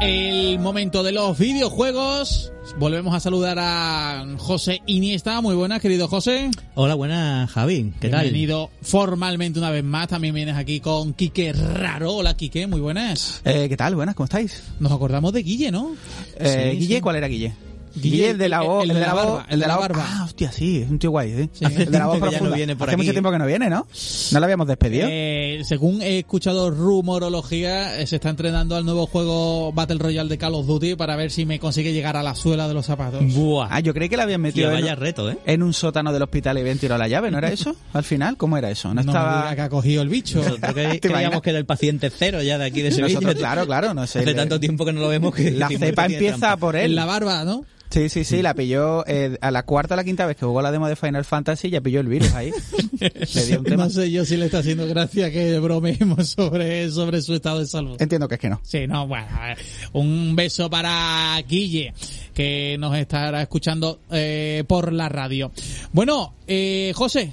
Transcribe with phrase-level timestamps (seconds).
[0.00, 2.52] el momento de los videojuegos.
[2.78, 5.40] Volvemos a saludar a José Iniesta.
[5.40, 6.50] Muy buenas, querido José.
[6.74, 7.92] Hola, buenas, Javi.
[8.00, 8.22] ¿Qué tal?
[8.22, 10.08] Bienvenido formalmente una vez más.
[10.08, 12.14] También vienes aquí con Quique Raro.
[12.16, 12.66] Hola, Quique.
[12.66, 13.40] Muy buenas.
[13.44, 13.94] Eh, ¿Qué tal?
[13.94, 14.62] Buenas, ¿cómo estáis?
[14.80, 15.94] Nos acordamos de Guille, ¿no?
[16.38, 17.00] Eh, Sí, Guille, sí.
[17.00, 17.54] ¿cuál era Guille?
[18.00, 20.04] Guille, el de la voz, el el, de la barba, el de la barba.
[20.06, 21.48] Ah, hostia, sí, es un tío guay, ¿eh?
[21.52, 21.64] Sí.
[21.64, 22.56] El de la voz que ya no profunda.
[22.56, 23.02] viene por Hace aquí.
[23.02, 23.86] mucho tiempo que no viene, ¿no?
[24.32, 25.06] ¿No lo habíamos despedido?
[25.10, 30.38] Eh, según he escuchado rumorología, eh, se está entrenando al nuevo juego Battle Royale de
[30.38, 33.22] Call of Duty para ver si me consigue llegar a la suela de los zapatos.
[33.34, 33.68] Buah.
[33.70, 35.38] Ah, yo creí que la habían Tío, metido en, vaya reto, ¿eh?
[35.46, 37.74] en un sótano del hospital y habían tirado la llave, ¿no era eso?
[37.92, 38.88] Al final, ¿cómo era eso?
[38.88, 39.54] No No, estaba...
[39.54, 40.38] que ha cogido el bicho.
[40.42, 43.14] Nosotros que- ¿Te creíamos que era el paciente cero ya de aquí de Sevilla.
[43.14, 44.20] Nosotros, claro, claro, no sé.
[44.20, 45.50] Hace tanto tiempo que no lo vemos que...
[45.50, 46.86] La cepa empieza por él.
[46.86, 47.64] En la barba, ¿no?
[47.90, 50.60] Sí, sí, sí, la pilló eh, a la cuarta o la quinta vez que jugó
[50.60, 52.52] la demo de Final Fantasy, ya pilló el virus ahí.
[53.00, 53.84] Le dio un tema.
[53.84, 57.66] No sé yo si le está haciendo gracia que bromeemos sobre, sobre su estado de
[57.66, 58.00] salud.
[58.00, 58.60] Entiendo que es que no.
[58.62, 59.58] Sí, no, bueno, a ver,
[59.92, 61.94] un beso para Guille,
[62.34, 65.50] que nos estará escuchando eh, por la radio.
[65.92, 67.32] Bueno, eh, José,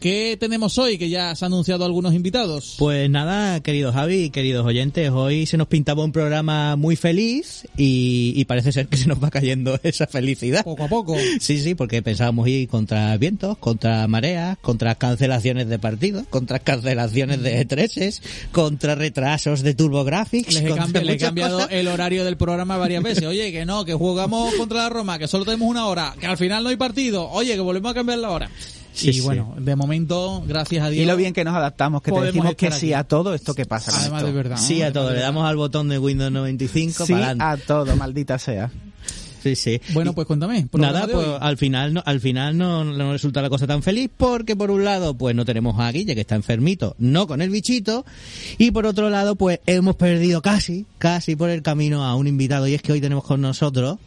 [0.00, 0.98] ¿qué tenemos hoy?
[0.98, 2.76] Que ya se han anunciado algunos invitados.
[2.78, 8.32] Pues nada, queridos Javi, queridos oyentes, hoy se nos pintaba un programa muy feliz y,
[8.36, 10.64] y parece ser que se nos va cayendo esa felicidad.
[10.64, 11.16] Poco a poco.
[11.40, 17.42] Sí, sí, porque pensábamos ir contra vientos, contra mareas, contra cancelaciones de partidos, contra cancelaciones
[17.42, 18.20] de E3s,
[18.52, 20.32] contra retrasos de TurboGrafx.
[20.32, 21.72] Les he, contra cambi- le he cambiado cosas.
[21.72, 23.24] el horario del programa varias veces.
[23.24, 26.36] Oye, que no, que jugamos contra la Roma, que solo tenemos una hora, que al
[26.36, 27.28] final no hay partido.
[27.30, 28.50] Oye, que volvemos a cambiar la hora.
[28.96, 29.20] Sí, y sí.
[29.20, 31.04] bueno, de momento, gracias a Dios.
[31.04, 32.92] Y lo bien que nos adaptamos, que te decimos que sí aquí.
[32.94, 34.26] a todo esto que pasa con Además esto.
[34.26, 34.56] de verdad.
[34.56, 35.12] Sí, a todo.
[35.12, 37.62] Le damos al botón de Windows 95 Sí para adelante.
[37.62, 38.70] a todo, maldita sea.
[39.42, 39.80] Sí, sí.
[39.92, 40.66] Bueno, pues cuéntame.
[40.72, 41.36] Nada, pues hoy.
[41.40, 44.82] al final no, al final no, no resulta la cosa tan feliz porque por un
[44.84, 48.04] lado pues no tenemos a Guille que está enfermito, no con el bichito
[48.58, 52.66] y por otro lado pues hemos perdido casi, casi por el camino a un invitado
[52.66, 53.98] y es que hoy tenemos con nosotros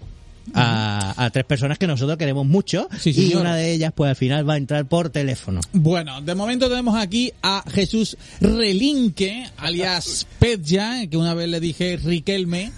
[0.53, 4.15] a, a tres personas que nosotros queremos mucho Sí, y una de ellas pues al
[4.15, 5.61] final va a entrar por teléfono.
[5.73, 11.97] Bueno, de momento tenemos aquí a Jesús Relinque, alias Petja, que una vez le dije
[12.03, 12.71] Riquelme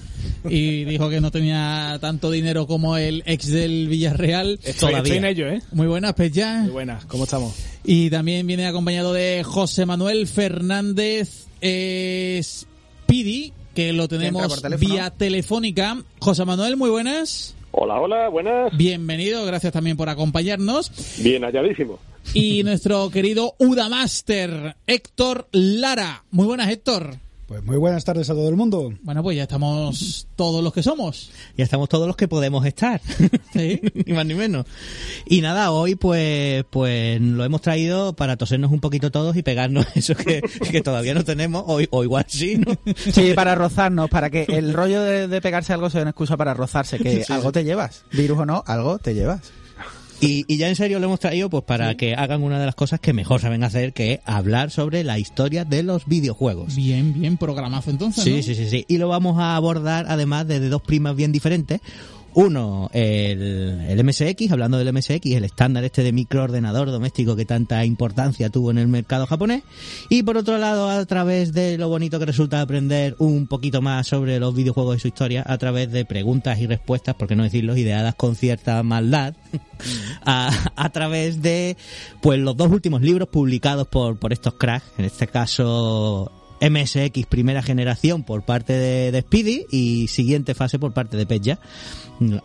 [0.49, 4.59] y dijo que no tenía tanto dinero como el ex del Villarreal.
[4.63, 4.97] Estoy, Todavía.
[4.99, 5.61] estoy en ello, ¿eh?
[5.71, 6.61] Muy buenas, Petja.
[6.61, 7.53] Muy buenas, ¿cómo estamos?
[7.83, 16.03] Y también viene acompañado de José Manuel Fernández eh, Speedy, que lo tenemos vía telefónica.
[16.19, 17.55] José Manuel, muy buenas.
[17.71, 18.75] Hola, hola, buenas.
[18.75, 20.91] Bienvenido, gracias también por acompañarnos.
[21.23, 21.99] Bien halladísimo.
[22.33, 26.23] Y nuestro querido Udamaster, Héctor Lara.
[26.31, 27.15] Muy buenas, Héctor.
[27.51, 28.93] Pues muy buenas tardes a todo el mundo.
[29.01, 31.31] Bueno, pues ya estamos todos los que somos.
[31.57, 33.01] Ya estamos todos los que podemos estar.
[33.51, 33.81] Sí.
[34.05, 34.65] ni más ni menos.
[35.25, 39.85] Y nada, hoy pues pues lo hemos traído para tosernos un poquito todos y pegarnos
[39.95, 40.41] eso que,
[40.71, 42.77] que todavía no tenemos, o, o igual sí, ¿no?
[42.95, 46.53] Sí, para rozarnos, para que el rollo de, de pegarse algo sea una excusa para
[46.53, 48.05] rozarse, que algo te llevas.
[48.13, 49.51] Virus o no, algo te llevas.
[50.21, 52.75] Y, y ya en serio lo hemos traído pues para que hagan una de las
[52.75, 56.75] cosas que mejor saben hacer, que es hablar sobre la historia de los videojuegos.
[56.75, 58.23] Bien, bien, programazo entonces.
[58.23, 58.43] Sí, ¿no?
[58.43, 58.85] sí, sí, sí.
[58.87, 61.81] Y lo vamos a abordar además desde dos primas bien diferentes.
[62.33, 67.83] Uno, el, el MSX, hablando del MSX, el estándar este de microordenador doméstico que tanta
[67.83, 69.63] importancia tuvo en el mercado japonés.
[70.09, 74.07] Y por otro lado, a través de lo bonito que resulta aprender un poquito más
[74.07, 77.43] sobre los videojuegos y su historia, a través de preguntas y respuestas, por qué no
[77.43, 79.35] decirlo, ideadas con cierta maldad,
[80.25, 81.75] a, través de
[82.21, 86.31] pues los dos últimos libros publicados por, por estos cracks, en este caso
[86.61, 91.59] MSX primera generación por parte de, Speedy y siguiente fase por parte de Peja,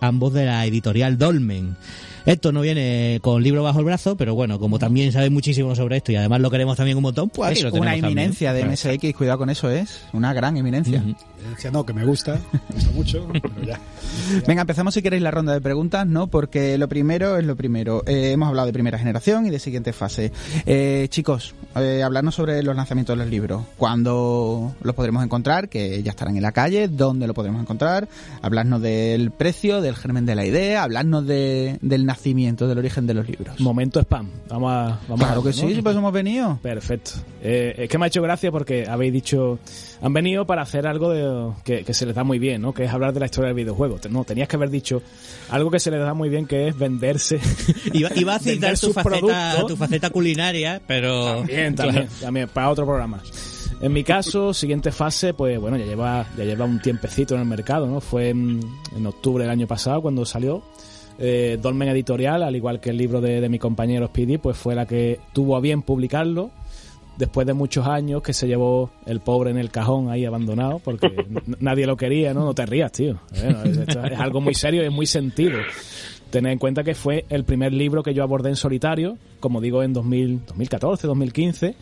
[0.00, 1.76] ambos de la editorial Dolmen.
[2.26, 5.98] Esto no viene con libro bajo el brazo, pero bueno, como también sabe muchísimo sobre
[5.98, 8.04] esto y además lo queremos también un montón, pues aquí es lo una también.
[8.04, 11.02] eminencia de MSX, cuidado con eso, es una gran eminencia.
[11.50, 13.78] Decía, no, que me gusta, me gusta mucho, pero ya.
[14.46, 16.26] Venga, empezamos si queréis la ronda de preguntas, ¿no?
[16.26, 18.02] Porque lo primero es lo primero.
[18.06, 20.32] Eh, hemos hablado de primera generación y de siguiente fase.
[20.64, 23.62] Eh, chicos, eh, hablarnos sobre los lanzamientos de los libros.
[23.76, 25.68] ¿Cuándo los podremos encontrar?
[25.68, 26.88] Que ya estarán en la calle.
[26.88, 28.08] ¿Dónde lo podremos encontrar?
[28.42, 30.82] Hablarnos del precio, del germen de la idea.
[30.82, 33.58] Hablarnos de, del nacimiento, del origen de los libros.
[33.60, 34.30] Momento spam.
[34.48, 34.98] Vamos a.
[35.08, 36.58] Vamos Claro a que sí, si pues hemos venido.
[36.62, 37.12] Perfecto.
[37.42, 39.58] Eh, es que me ha hecho gracia porque habéis dicho,
[40.00, 42.72] han venido para hacer algo de, que, que se les da muy bien, ¿no?
[42.74, 43.98] Que es hablar de la historia del videojuego.
[44.10, 45.02] No, tenías que haber dicho
[45.50, 47.40] algo que se les da muy bien, que es venderse.
[47.92, 49.66] Iba, iba a citar tu sus faceta, productos.
[49.68, 51.36] tu faceta culinaria, pero...
[51.36, 53.22] También, también, también, para otro programa.
[53.80, 57.46] En mi caso, siguiente fase, pues bueno, ya lleva, ya lleva un tiempecito en el
[57.46, 58.00] mercado, ¿no?
[58.00, 58.60] Fue en,
[58.96, 60.62] en octubre del año pasado cuando salió.
[61.18, 64.74] Eh, Dolmen Editorial, al igual que el libro de, de mi compañero Speedy, pues fue
[64.74, 66.50] la que tuvo a bien publicarlo.
[67.16, 71.10] Después de muchos años que se llevó el pobre en el cajón ahí abandonado, porque
[71.60, 72.44] nadie lo quería, ¿no?
[72.44, 73.18] No te rías, tío.
[73.30, 75.58] Bueno, es, algo muy serio y es muy sentido.
[76.28, 79.82] Tened en cuenta que fue el primer libro que yo abordé en solitario, como digo,
[79.82, 81.74] en 2000, 2014, 2015.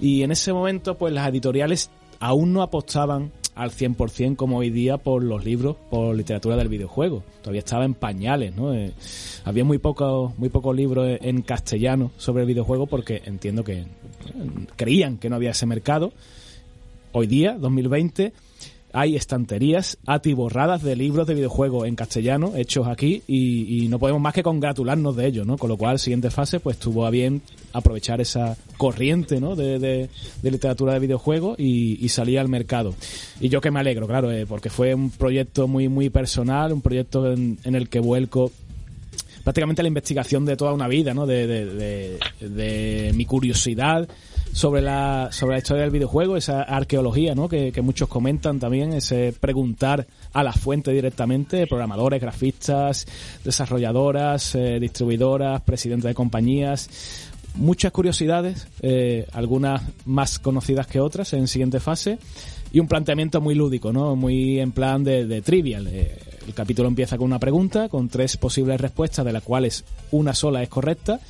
[0.00, 1.90] Y en ese momento, pues las editoriales
[2.20, 7.22] aún no apostaban al 100% como hoy día por los libros, por literatura del videojuego.
[7.42, 8.74] Todavía estaba en pañales, ¿no?
[8.74, 8.92] Eh,
[9.44, 13.86] había muy pocos muy pocos libros en castellano sobre el videojuego porque entiendo que eh,
[14.76, 16.12] creían que no había ese mercado.
[17.12, 18.32] Hoy día, 2020,
[18.92, 24.34] hay estanterías atiborradas de libros de videojuegos en castellano hechos aquí y, no podemos más
[24.34, 25.56] que congratularnos de ello, ¿no?
[25.58, 27.42] Con lo cual, siguiente fase, pues tuvo a bien
[27.72, 29.56] aprovechar esa corriente, ¿no?
[29.56, 30.08] De, de-
[30.42, 32.94] de literatura de videojuegos y, y salir al mercado.
[33.40, 36.80] Y yo que me alegro, claro, eh, porque fue un proyecto muy, muy personal, un
[36.82, 38.52] proyecto en, en el que vuelco
[39.44, 41.26] prácticamente la investigación de toda una vida, ¿no?
[41.26, 42.18] De, de, de-
[42.48, 44.08] de mi curiosidad
[44.52, 47.48] sobre la, sobre la historia del videojuego, esa arqueología, ¿no?
[47.48, 53.06] Que, que muchos comentan también, ese preguntar a la fuente directamente, programadores, grafistas,
[53.44, 56.90] desarrolladoras, eh, distribuidoras, presidentes de compañías,
[57.54, 62.18] muchas curiosidades, eh, algunas más conocidas que otras en siguiente fase
[62.72, 64.16] y un planteamiento muy lúdico, ¿no?
[64.16, 65.86] Muy en plan de, de trivial.
[65.88, 70.34] Eh, el capítulo empieza con una pregunta, con tres posibles respuestas, de las cuales una
[70.34, 71.20] sola es correcta.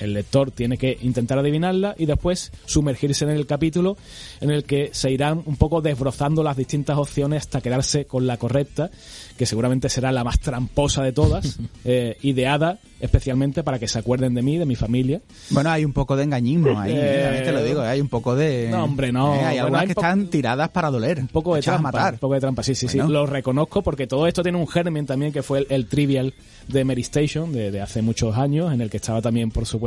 [0.00, 3.96] El lector tiene que intentar adivinarla y después sumergirse en el capítulo
[4.40, 8.36] en el que se irán un poco desbrozando las distintas opciones hasta quedarse con la
[8.36, 8.90] correcta,
[9.38, 14.32] que seguramente será la más tramposa de todas, eh, ideada especialmente para que se acuerden
[14.34, 15.20] de mí, de mi familia.
[15.50, 18.34] Bueno, hay un poco de engañismo ahí, Eh, eh, te lo digo, hay un poco
[18.34, 18.68] de...
[18.70, 19.34] No, hombre, no.
[19.34, 21.18] Eh, hay Bueno, algunas hay que un poco- están tiradas para doler.
[21.20, 22.14] Un poco de trampa, matar.
[22.14, 22.96] un poco de trampa, sí, sí, sí.
[22.98, 23.12] Bueno.
[23.12, 26.32] Lo reconozco porque todo esto tiene un germen también que fue el, el trivial
[26.68, 29.83] de Mary Station de, de hace muchos años, en el que estaba también, por supuesto,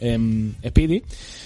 [0.00, 1.02] em, Speedy,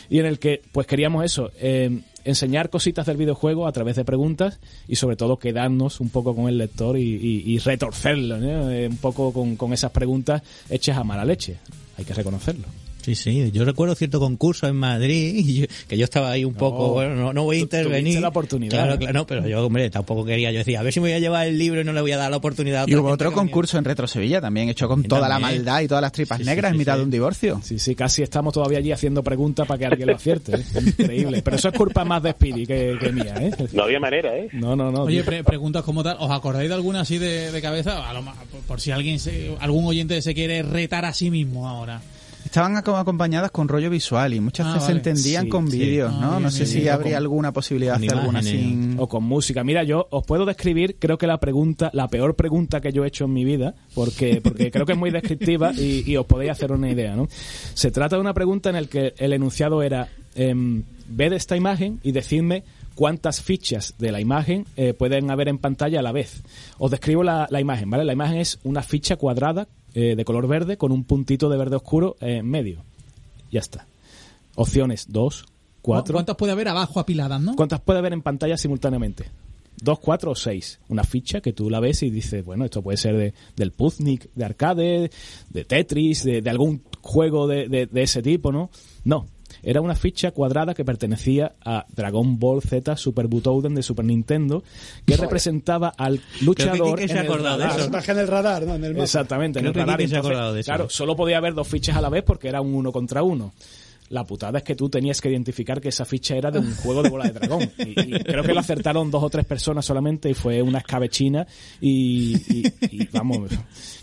[0.09, 4.05] y en el que pues queríamos eso, em, enseñar cositas del videojuego a través de
[4.05, 8.71] preguntas y sobre todo quedarnos un poco con el lector y, y- y retorcerlo, ¿no?
[8.71, 11.57] Eh, un poco con, con esas preguntas hechas a mala leche,
[11.99, 12.65] hay que reconocerlo.
[13.07, 16.55] Sí, sí, yo recuerdo cierto concurso en Madrid y yo- que yo estaba ahí un
[16.55, 18.21] poco, bueno, no, no voy a tú- intervenir.
[18.21, 20.51] la oportunidad, Claro, claro, no, pero yo, hombre, tampoco quería.
[20.51, 22.11] Yo decía, a ver si me voy a llevar el libro y no le voy
[22.11, 25.05] a dar la oportunidad a Y hubo otro concurso en Retro Sevilla también, hecho con
[25.05, 26.99] toda la maldad y todas las tripas Sí, negras sí, en mitad sí.
[26.99, 27.61] de un divorcio.
[27.63, 30.57] Sí, sí, casi estamos todavía allí haciendo preguntas para que alguien lo acierte.
[30.57, 30.65] ¿eh?
[30.99, 31.43] Increíble.
[31.43, 33.51] Pero eso es culpa más de Speedy que, que mía, ¿eh?
[33.73, 34.49] No había manera, ¿eh?
[34.53, 35.03] No, no, no.
[35.03, 38.09] Oye, pre- preguntas como tal, ¿os acordáis de alguna así de, de cabeza?
[38.09, 41.69] A lo por, por si alguien, se- algún oyente se quiere retar a sí mismo
[41.69, 42.01] ahora.
[42.57, 45.03] Estaban ac- acompañadas con rollo visual y muchas Ah, veces vale.
[45.03, 45.79] se entendían Sí, con sí.
[45.79, 46.31] vídeos, Ah, ¿no?
[46.31, 48.97] bien, no sé bien, si habría alguna posibilidad de hacer alguna sin...
[48.99, 49.63] O con música.
[49.63, 53.09] Mira, yo os puedo describir, creo que la pregunta, la peor pregunta que yo he
[53.09, 56.53] hecho en mi vida, porque, porque creo que es muy descriptiva y, y os podéis
[56.53, 57.29] hacer una idea, ¿no?
[57.75, 62.01] Se trata de una pregunta en la que el enunciado era, em, ved esta imagen
[62.03, 66.43] y decidme cuántas fichas de la imagen eh, pueden haber en pantalla a la vez.
[66.79, 68.05] Os describo la, la imagen, ¿vale?
[68.07, 71.75] La imagen es una ficha cuadrada eh, de color verde con un puntito de verde
[71.77, 72.83] oscuro en medio.
[73.51, 73.87] Ya está.
[74.55, 75.45] Opciones 2,
[75.83, 77.57] 4, ¿Cuántas puede haber abajo apiladas, no?
[77.57, 79.25] ¿Cuántas puede haber en pantalla simultáneamente?
[79.79, 80.79] ¿Dos, cuatro o seis?
[80.89, 84.29] Una ficha que tú la ves y dices, bueno, esto puede ser de, del Puznik,
[84.35, 85.11] de arcade,
[85.51, 88.71] de Tetris, de, de algún juego de, de- de ese tipo, ¿no?
[89.05, 89.27] No.
[89.67, 94.63] Era una ficha cuadrada que pertenecía a Dragon Ball Z Super Butoden de Super Nintendo,
[95.05, 97.81] que representaba al luchador en ha el radar.
[97.81, 98.77] en el radar, ¿no?
[98.77, 99.03] En el mapa.
[99.03, 100.01] Exactamente, en el que radar.
[100.01, 100.67] Entonces.
[100.67, 103.55] Claro, solo podía haber dos fichas a la vez porque era un uno contra uno.
[104.11, 107.03] La putada es que tú tenías que identificar que esa ficha era de un juego
[107.03, 107.69] de bola de dragón.
[107.79, 111.47] Y, y creo que lo acertaron dos o tres personas solamente y fue una escabechina.
[111.81, 113.51] Y, y- y, vamos,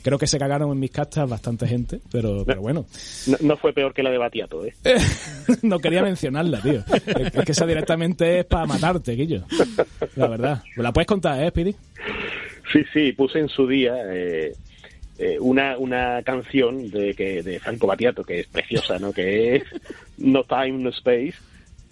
[0.02, 2.86] creo que se cagaron en mis castas bastante gente, pero, pero bueno.
[3.28, 4.74] No, no fue peor que la de Batiato, ¿eh?
[5.62, 6.84] no quería mencionarla, tío.
[7.06, 9.46] Es es que esa directamente es para matarte, Guillo.
[10.16, 10.64] La verdad.
[10.76, 11.76] ¿Me la puedes contar, eh, Speedy?
[12.72, 14.54] Sí, sí, puse en su día eh,
[15.18, 19.14] eh, una, una canción de, que, de Franco Battiato, que es preciosa, ¿no?
[19.14, 19.64] Que es
[20.18, 21.36] No Time, No Space,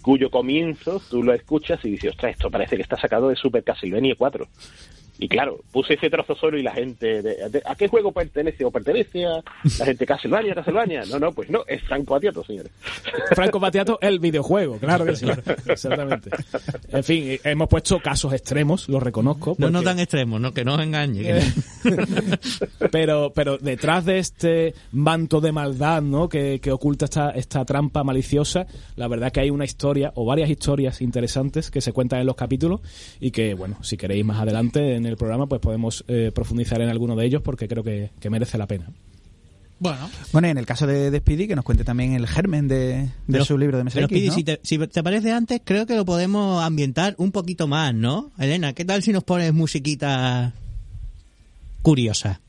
[0.02, 3.62] cuyo comienzo tú lo escuchas y dices, ostras, esto parece que está sacado de Super
[3.62, 4.46] Castlevania 4.
[5.18, 8.64] Y claro, puse ese trozo solo y la gente, de- de- ¿a qué juego pertenece?
[8.64, 9.42] ¿O pertenece a
[9.78, 11.02] la gente Castlevania, Castlevania?
[11.08, 12.72] No, no, pues no, es Franco Battiato, señores.
[13.34, 15.26] Franco Batiato, el videojuego, claro que sí.
[15.66, 16.30] Exactamente.
[16.90, 19.54] En fin, eh, hemos puesto casos extremos, lo reconozco.
[19.58, 21.22] No, no tan extremos, no, que no os engañe.
[21.22, 21.42] que-
[22.90, 26.28] pero, pero detrás de este manto de maldad ¿no?
[26.28, 28.66] que, que oculta esta, esta trampa maliciosa,
[28.96, 32.36] la verdad que hay una historia o varias historias interesantes que se cuentan en los
[32.36, 32.80] capítulos
[33.20, 36.88] y que, bueno, si queréis más adelante en el programa, pues podemos eh, profundizar en
[36.88, 38.86] alguno de ellos porque creo que, que merece la pena.
[39.78, 42.68] Bueno, Bueno, y en el caso de, de Speedy, que nos cuente también el germen
[42.68, 44.34] de, de Pero- su libro de pero, MSX, Speedy, ¿no?
[44.34, 48.30] si, te, si te parece antes, creo que lo podemos ambientar un poquito más, ¿no?
[48.38, 50.52] Elena, ¿qué tal si nos pones musiquita
[51.82, 52.40] curiosa?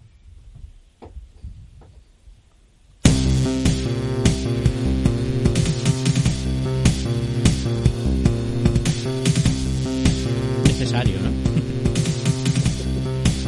[10.66, 11.33] Necesario, ¿no?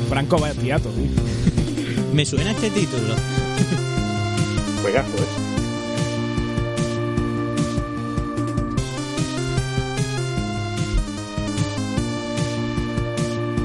[0.09, 1.09] Franco Batiato, tío.
[2.13, 3.15] Me suena este título.
[4.81, 5.45] Juegazo, ¿eh?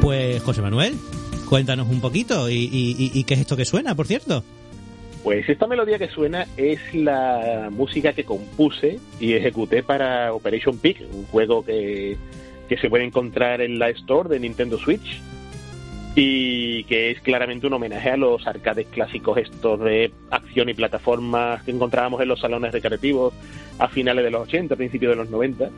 [0.00, 0.94] Pues, José Manuel,
[1.48, 2.48] cuéntanos un poquito.
[2.48, 4.42] ¿Y, y- y- y qué es esto que suena, por cierto?
[5.22, 11.02] Pues esta melodía que suena es la música que compuse y ejecuté para Operation Peak,
[11.12, 12.16] un juego que,
[12.70, 15.20] que se puede encontrar en la Store de Nintendo Switch
[16.14, 21.62] y que es claramente un homenaje a los arcades clásicos estos de acción y plataformas
[21.62, 23.32] que encontrábamos en los salones recreativos
[23.78, 25.70] a finales de los 80, principios de los 90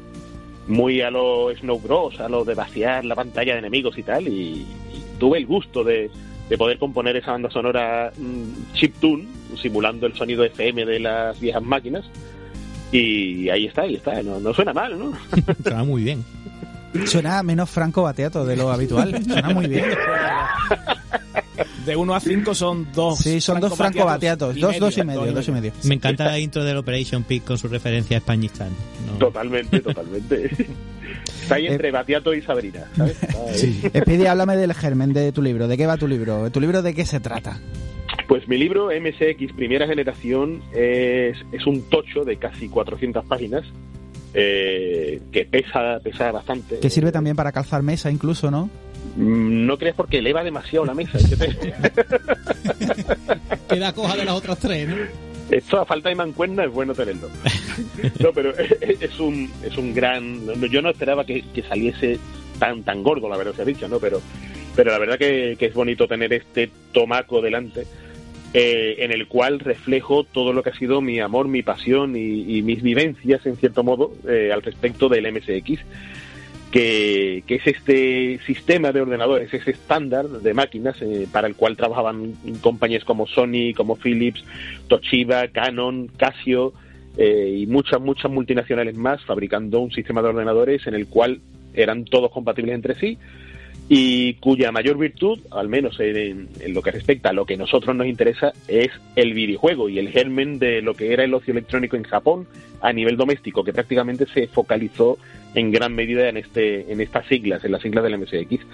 [0.68, 4.28] muy a lo Snow Bros, a lo de vaciar la pantalla de enemigos y tal,
[4.28, 4.66] y,
[5.18, 6.10] tuve el gusto de,
[6.48, 9.28] de poder componer esa banda sonora mm, chiptune,
[9.60, 12.04] simulando el sonido FM de las viejas máquinas,
[12.90, 15.12] y ahí está, ahí está, no, no suena mal, ¿no?
[15.62, 16.24] Suena muy bien.
[17.06, 19.22] Suena menos Franco Bateato de lo habitual.
[19.24, 19.84] Suena muy bien.
[21.86, 23.18] De 1 a 5 son dos.
[23.18, 24.58] Sí, son dos Franco Bateatos.
[24.58, 25.72] Dos, dos y medio, dos y medio.
[25.84, 28.70] Me encanta la intro del Operation Peak con su referencia a Españistán.
[29.06, 29.18] No.
[29.18, 30.50] Totalmente, totalmente.
[31.42, 33.18] Está ahí entre Batiato y Sabrina, ¿sabes?
[34.28, 35.66] Háblame del germen de tu libro.
[35.66, 36.50] ¿De qué va tu libro?
[36.50, 37.58] ¿Tu libro de qué se trata?
[38.28, 43.64] Pues mi libro MSX Primera Generación es, es un tocho de casi 400 páginas
[44.34, 46.78] eh, que pesa, pesa bastante.
[46.78, 48.70] Que sirve también para calzar mesa incluso, ¿no?
[49.16, 51.18] Mm, No crees porque eleva demasiado la mesa.
[51.18, 51.72] es que te-
[53.68, 54.96] queda coja de las otras tres, ¿no?
[55.50, 57.28] Esto a falta de mancuerna es bueno tenerlo.
[58.20, 60.40] No, pero es un, es un gran...
[60.70, 62.18] Yo no esperaba que, que saliese
[62.58, 63.98] tan tan gordo, la verdad se ha dicho, ¿no?
[63.98, 64.22] Pero,
[64.74, 67.86] pero la verdad que, que es bonito tener este tomaco delante
[68.54, 72.58] eh, en el cual reflejo todo lo que ha sido mi amor, mi pasión y,
[72.58, 75.80] y mis vivencias, en cierto modo, eh, al respecto del MSX,
[76.72, 82.32] que, es este sistema de ordenadores, ese estándar de máquinas eh, para el cual trabajaban
[82.62, 84.42] compañías como Sony, como Philips,
[84.88, 86.72] Toshiba, Canon, Casio
[87.18, 91.40] eh, y muchas, muchas multinacionales más fabricando un sistema de ordenadores en el cual
[91.74, 93.18] eran todos compatibles entre sí
[93.94, 97.94] y cuya mayor virtud, al menos en, lo que respecta a lo que a nosotros
[97.94, 101.96] nos interesa, es el videojuego y el germen de lo que era el ocio electrónico
[101.96, 102.46] en Japón
[102.80, 105.18] a nivel doméstico, que prácticamente se focalizó
[105.54, 108.64] en gran medida en este en estas siglas, en las siglas del MSX.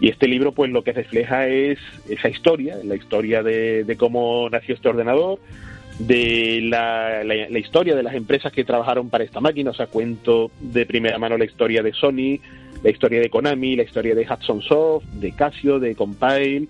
[0.00, 1.78] Y este libro, pues lo que refleja es
[2.08, 5.38] esa historia, la historia de, de cómo nació este ordenador,
[6.00, 9.86] de la, la, la historia de las empresas que trabajaron para esta máquina, o sea,
[9.86, 12.40] cuento de primera mano la historia de Sony,
[12.82, 16.68] la historia de Konami, la historia de Hudson Soft, de Casio, de Compile,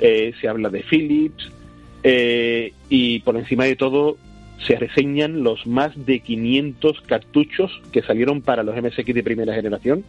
[0.00, 1.50] eh, se habla de Philips,
[2.02, 4.16] eh, y por encima de todo
[4.66, 10.04] se reseñan los más de 500 cartuchos que salieron para los MSX de primera generación.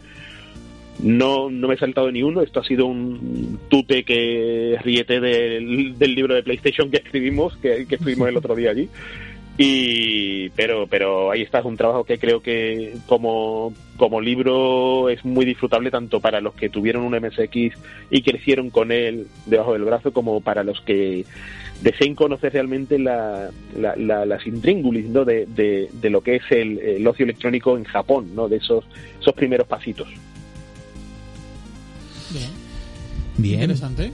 [0.99, 5.97] No, no me he saltado ni uno, esto ha sido un tute que riete del,
[5.97, 8.89] del libro de PlayStation que escribimos, que, que estuvimos el otro día allí.
[9.57, 15.23] Y, pero, pero ahí está, es un trabajo que creo que como, como libro es
[15.23, 17.77] muy disfrutable tanto para los que tuvieron un MSX
[18.09, 21.25] y crecieron con él debajo del brazo como para los que
[21.83, 25.23] deseen conocer realmente la, la- la- las intríngulis ¿no?
[25.23, 28.47] de, de- de lo que es el, el ocio electrónico en Japón, ¿no?
[28.49, 28.83] de esos,
[29.21, 30.07] esos primeros pasitos.
[32.31, 32.49] Bien.
[33.37, 34.11] Bien, Interesante.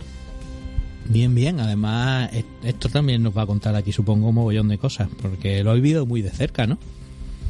[1.10, 1.60] Bien, bien.
[1.60, 5.64] Además, e- esto también nos va a contar aquí, supongo, un mogollón de cosas, porque
[5.64, 6.78] lo he vivido muy de cerca, ¿no?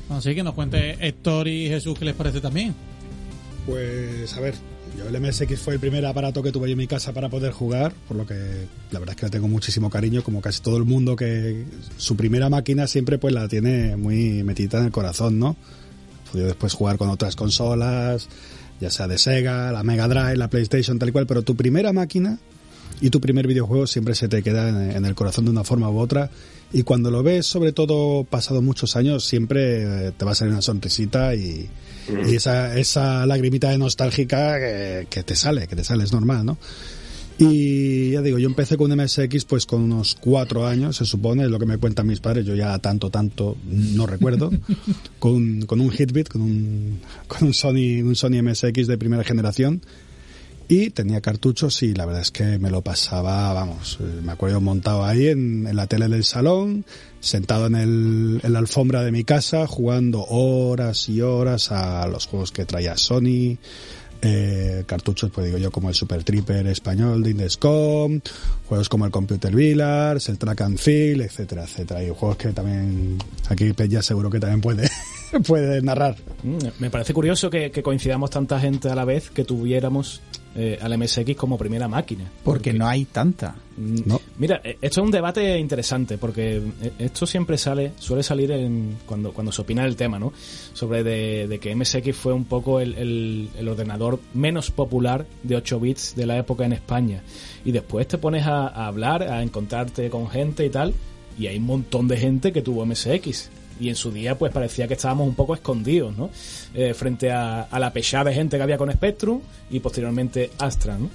[0.10, 2.74] Así que nos cuente Héctor y Jesús qué les parece también.
[3.68, 4.56] Pues a ver,
[4.98, 7.51] yo el MSX fue el primer aparato que tuve yo en mi casa para poder
[7.51, 8.34] jugar, por lo que
[8.92, 11.66] la verdad es que le tengo muchísimo cariño, como casi todo el mundo que
[11.98, 15.56] su primera máquina siempre pues la tiene muy metida en el corazón, ¿no?
[16.25, 18.28] He podido después jugar con otras consolas,
[18.82, 21.94] ya sea de Sega, la Mega Drive, la PlayStation, tal y cual, pero tu primera
[21.94, 22.39] máquina
[23.01, 25.89] y tu primer videojuego siempre se te queda en, en el corazón de una forma
[25.89, 26.29] u otra
[26.72, 30.53] y cuando lo ves, sobre todo pasado muchos años, siempre eh, te va a salir
[30.53, 31.68] una sonrisita y,
[32.27, 36.46] y esa, esa lagrimita de nostálgica que, que te sale, que te sale, es normal,
[36.46, 36.58] ¿no?
[37.39, 41.46] Y ya digo, yo empecé con un MSX pues con unos cuatro años, se supone,
[41.46, 44.51] es lo que me cuentan mis padres, yo ya tanto, tanto no recuerdo,
[45.20, 49.82] con, con un Hitbit, con un, con un Sony, un Sony MSX de primera generación,
[50.69, 54.61] y tenía cartuchos y la verdad es que me lo pasaba, vamos, eh, me acuerdo
[54.61, 56.85] montado ahí en, en la tele del salón,
[57.19, 62.27] sentado en, el, en la alfombra de mi casa, jugando horas y horas a los
[62.27, 63.57] juegos que traía Sony,
[64.21, 68.19] eh, cartuchos, pues digo yo, como el Super Tripper español de Indescom,
[68.67, 72.03] juegos como el Computer Village, el Track and Field, etcétera, etcétera.
[72.03, 73.17] Y juegos que también,
[73.49, 74.88] aquí ya seguro que también puede,
[75.45, 76.15] puede narrar.
[76.43, 80.21] Mm, Me parece curioso que, que coincidamos tanta gente a la vez que tuviéramos
[80.55, 82.24] eh, al MSX como primera máquina.
[82.43, 83.55] Porque no hay tanta.
[83.77, 84.19] Mm, No.
[84.39, 88.98] Mira, eh, esto es un debate interesante porque eh, esto siempre sale, suele salir en,
[89.05, 90.33] cuando, cuando se opina el tema, ¿no?
[90.74, 95.55] Sobre de, de que MSX fue un poco el, el- el ordenador menos popular de
[95.55, 97.21] 8 bits de la época en España.
[97.63, 100.93] Y después te pones a, a hablar, a encontrarte con gente y tal,
[101.38, 103.50] y hay un montón de gente que tuvo MSX.
[103.79, 106.29] Y en su día, pues parecía que estábamos un poco escondidos, ¿no?
[106.74, 111.09] Eh, frente a, la pechada de gente que había con Spectrum y posteriormente Astra, ¿no?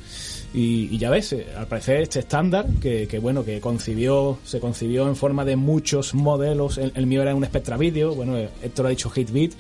[0.55, 5.09] Y, ya ves, eh, al parecer este estándar, que, que, bueno, que concibió, se concibió
[5.09, 8.91] en forma de muchos modelos, el, mío era un Spectra Video, bueno, eh, Héctor ha
[8.91, 9.53] dicho Hitbit,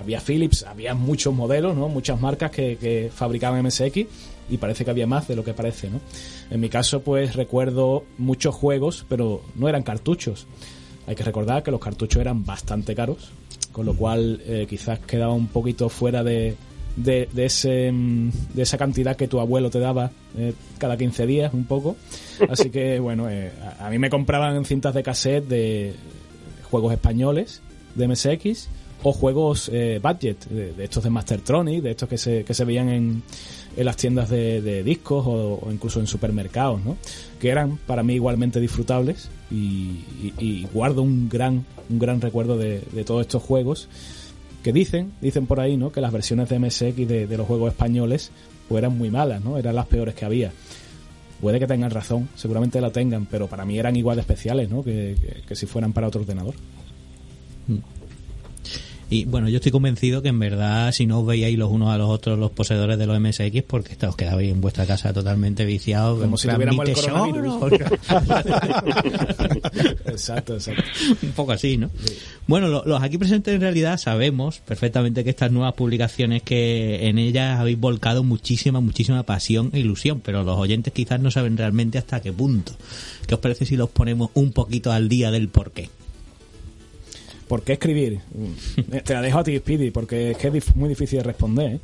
[0.00, 1.88] había Philips, había muchos modelos, ¿no?
[1.88, 4.06] Muchas marcas que fabricaban MSX
[4.50, 6.00] y parece que había más de lo que parece, ¿no?
[6.50, 10.46] En mi caso, pues recuerdo muchos juegos, pero no eran cartuchos.
[11.08, 13.30] Hay que recordar que los cartuchos eran bastante caros,
[13.72, 16.54] con lo cual eh, quizás quedaba un poquito fuera de,
[16.96, 21.54] de, ese, mm, de esa cantidad que tu abuelo te daba eh, cada 15 días,
[21.54, 21.96] un poco.
[22.50, 23.50] Así que, bueno, eh,
[23.80, 25.94] a, a mí me compraban cintas de cassette de
[26.70, 27.62] juegos españoles
[27.94, 28.68] de MSX
[29.02, 32.88] o juegos eh, budget, de, estos de Mastertronic, de estos que se, que se veían
[32.88, 33.22] en,
[33.76, 36.96] en las tiendas de, de discos o, incluso en supermercados, ¿no?
[37.40, 43.04] Que eran para mí igualmente disfrutables y, guardo un gran, un gran recuerdo de, de
[43.04, 43.88] todos estos juegos
[44.64, 45.92] que dicen, dicen por ahí, ¿no?
[45.92, 48.32] Que las versiones de MSX de, de los juegos españoles
[48.68, 49.56] pues eran muy malas, ¿no?
[49.58, 50.52] Eran las peores que había.
[51.40, 54.82] Puede que tengan razón, seguramente la tengan, pero para mí eran igual de especiales, ¿no?
[54.82, 56.54] Que, que- que si fueran para otro ordenador.
[59.10, 61.96] Y bueno, yo estoy convencido que en verdad, si no os veíais los unos a
[61.96, 66.20] los otros los poseedores de los MSX, porque os quedabais en vuestra casa totalmente viciados.
[66.20, 67.68] Como si tuviéramos el tesoro.
[70.06, 70.82] exacto, exacto.
[71.22, 71.90] un poco así, ¿no?
[72.46, 77.18] Bueno, lo- los aquí presentes en realidad sabemos perfectamente que estas nuevas publicaciones que en
[77.18, 81.98] ellas habéis volcado muchísima, muchísima pasión e ilusión, pero los oyentes quizás no saben realmente
[81.98, 82.72] hasta qué punto.
[83.26, 85.90] ¿Qué os parece si los ponemos un poquito al día del porqué?
[87.48, 88.20] ¿Por qué escribir?
[88.34, 91.72] Mm, Te la dejo a ti, Speedy, porque es que es muy difícil de responder,
[91.72, 91.80] ¿eh?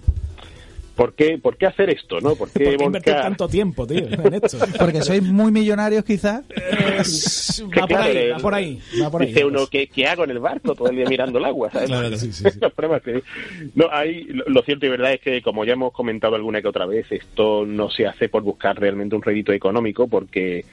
[0.94, 2.20] ¿Por qué, ¿Por qué hacer esto?
[2.20, 2.36] ¿no?
[2.36, 4.58] ¿Por qué ¿Por qué invertir tanto tiempo, tío, en esto?
[4.78, 6.42] Porque sois muy millonarios quizás.
[6.44, 9.28] Va por ahí, va por ahí, va por ahí.
[9.28, 11.70] Dice uno, ¿qué, qué hago en el barco todo el día mirando el agua?
[11.70, 11.88] ¿sabes?
[11.88, 12.44] Claro sí, sí,
[13.74, 16.68] No, hay, lo, lo cierto y verdad es que, como ya hemos comentado alguna que
[16.68, 20.64] otra vez, esto no se hace por buscar realmente un rédito económico, porque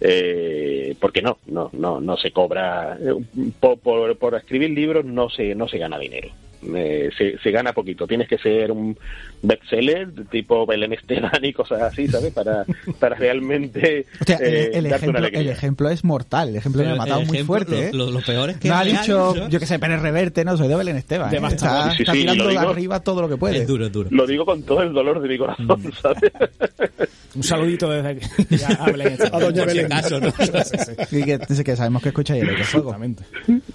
[0.00, 3.14] eh, porque no, no, no, no se cobra eh,
[3.60, 6.28] por, por, por escribir libros no se no se gana dinero.
[6.74, 8.06] Eh, se, se gana poquito.
[8.06, 8.96] Tienes que ser un
[9.42, 12.32] bestseller tipo Belén Esteban y cosas así, ¿sabes?
[12.32, 12.64] Para,
[12.98, 15.52] para realmente el, eh, el darte una ejemplo, el alegría.
[15.52, 16.48] ejemplo es mortal.
[16.48, 17.88] El ejemplo me ha matado el muy fuerte.
[17.88, 17.90] ¿eh?
[17.92, 20.56] Lo, lo- lo peor es que no ha dicho, yo que sé, Pérez Reverte, no,
[20.56, 21.30] soy de Belén Esteban.
[21.30, 21.40] De ¿eh?
[21.48, 23.58] Está, Sí, sí, está sí, tirando de arriba todo lo que puede.
[23.58, 24.08] es duro, es duro.
[24.10, 26.32] Lo digo con todo el dolor de mi corazón, ¿sabes?
[27.34, 28.26] Un saludito desde aquí.
[28.56, 29.86] Ya hablé A doña Belén.
[29.86, 30.28] acaso, ¿no?
[31.10, 32.50] Y que, dice que sabemos que escucha y el.
[32.50, 33.24] Exactamente.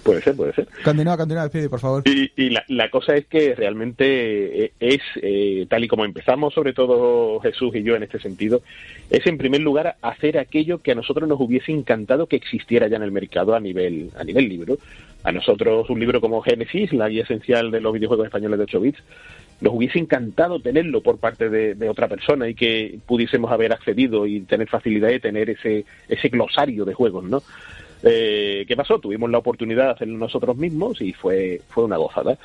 [0.02, 0.68] Puede ser, puede ser.
[0.84, 2.02] Continúa, continúa, Speedy, por favor.
[2.06, 6.54] Y, y la, la cosa es que realmente eh, es, eh, tal y como empezamos,
[6.54, 8.62] sobre todo Jesús y yo en este sentido,
[9.10, 12.96] es en primer lugar hacer aquello que a nosotros nos hubiese encantado que existiera ya
[12.96, 14.78] en el mercado a nivel, a nivel libro.
[15.22, 18.80] A nosotros un libro como Génesis, la guía esencial de los videojuegos españoles de 8
[18.80, 19.02] bits,
[19.60, 24.40] nos hubiese encantado tenerlo por parte de, otra persona y que pudiésemos haber accedido y
[24.40, 27.42] tener facilidad de tener ese, ese glosario de juegos, ¿no?
[28.02, 28.98] Eh, ¿Qué pasó?
[28.98, 32.38] Tuvimos la oportunidad de hacerlo nosotros mismos y fue, fue una gozada.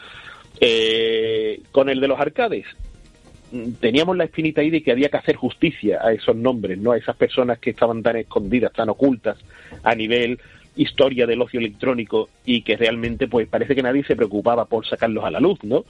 [0.59, 2.65] Eh, con el de los arcades,
[3.51, 6.91] mm, teníamos la espinita ahí de que había que hacer justicia a esos nombres, ¿no?
[6.91, 9.37] A esas personas que estaban tan escondidas, tan ocultas
[9.83, 10.39] a nivel
[10.75, 15.23] historia del ocio electrónico y que realmente pues parece que nadie se preocupaba por sacarlos
[15.23, 15.85] a la luz, ¿no?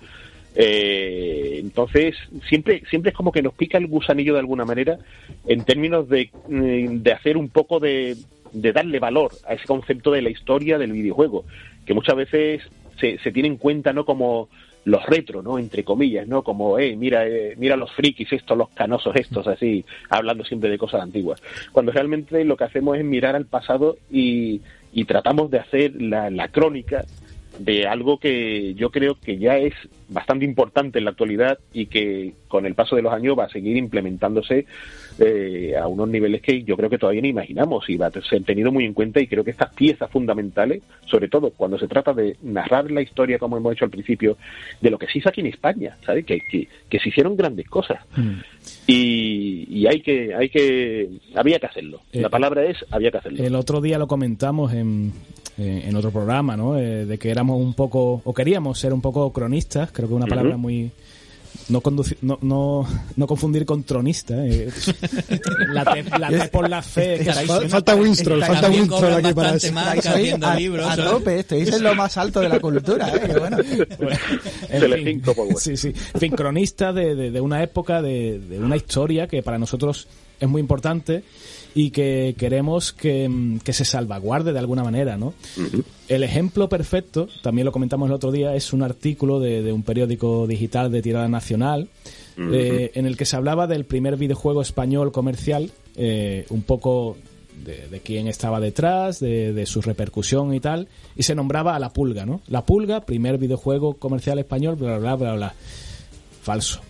[0.56, 2.16] Eh, entonces
[2.48, 4.98] siempre siempre es como que nos pica el gusanillo de alguna manera
[5.46, 8.16] en términos de, mm, de hacer un poco de,
[8.54, 11.44] de darle valor a ese concepto de la historia del videojuego
[11.86, 12.62] que muchas veces
[13.00, 14.48] se, se tiene en cuenta no como
[14.86, 15.58] los retro, ¿no?
[15.58, 16.44] Entre comillas, ¿no?
[16.44, 20.78] Como, eh, mira, eh, mira los frikis estos, los canosos estos, así, hablando siempre de
[20.78, 21.42] cosas antiguas.
[21.72, 24.62] Cuando realmente lo que hacemos es mirar al pasado y,
[24.94, 27.04] y tratamos de hacer la, la crónica
[27.58, 29.74] de algo que yo creo que ya es
[30.10, 33.50] bastante importante en la actualidad y que con el paso de los años va a
[33.50, 34.66] seguir implementándose
[35.20, 38.44] eh, a unos niveles que yo creo que todavía no imaginamos y va a ser
[38.44, 42.14] tenido muy en cuenta y creo que estas piezas fundamentales, sobre todo cuando se trata
[42.14, 44.38] de narrar la historia como hemos hecho al principio,
[44.82, 46.26] de lo que se hizo aquí en España, ¿sabes?
[46.26, 48.00] Que, que, que se hicieron grandes cosas
[48.88, 52.02] y, y hay que hay que había que hacerlo.
[52.12, 53.44] La Eh, palabra es había que hacerlo.
[53.44, 55.12] El otro día lo comentamos en,
[55.58, 56.78] en en otro programa, ¿no?
[56.78, 60.18] Eh, de que éramos un poco, o queríamos ser un poco cronistas, creo que es
[60.18, 60.92] una palabra muy...
[61.70, 64.36] No, conduci- no, no, no confundir con tronista.
[64.46, 64.70] eh.
[65.70, 67.16] La, T, la T por la C.
[67.16, 69.74] Es- caray, Fal- suena- falta Winstrol, Está- falta Winstrol aquí para eso.
[70.44, 71.12] a, libros, a ¿sabes?
[71.12, 73.22] tope, estáis en lo más alto de la cultura, ¿eh?
[73.26, 73.58] Que bueno.
[74.70, 75.56] En Telecinco Power.
[75.58, 75.94] Sí, sí.
[76.14, 80.08] En fin, cronista de, de- de una época, de, de una historia que para nosotros
[80.40, 81.24] es muy importante
[81.76, 85.34] y que queremos que, mm, que se salvaguarde de alguna manera, ¿no?
[86.08, 89.84] El ejemplo perfecto, también lo comentamos el otro día, es un artículo de, de un
[89.84, 91.90] periódico digital de tirada nacional
[92.38, 97.18] eh, en el que se hablaba del primer videojuego español comercial, eh, un poco
[97.66, 101.80] de, de quién estaba detrás, de, de su repercusión y tal, y se nombraba a
[101.80, 102.42] La Pulga, ¿no?
[102.48, 105.56] La Pulga, primer videojuego comercial español, bla, bla, bla, bla.
[106.42, 106.82] Falso.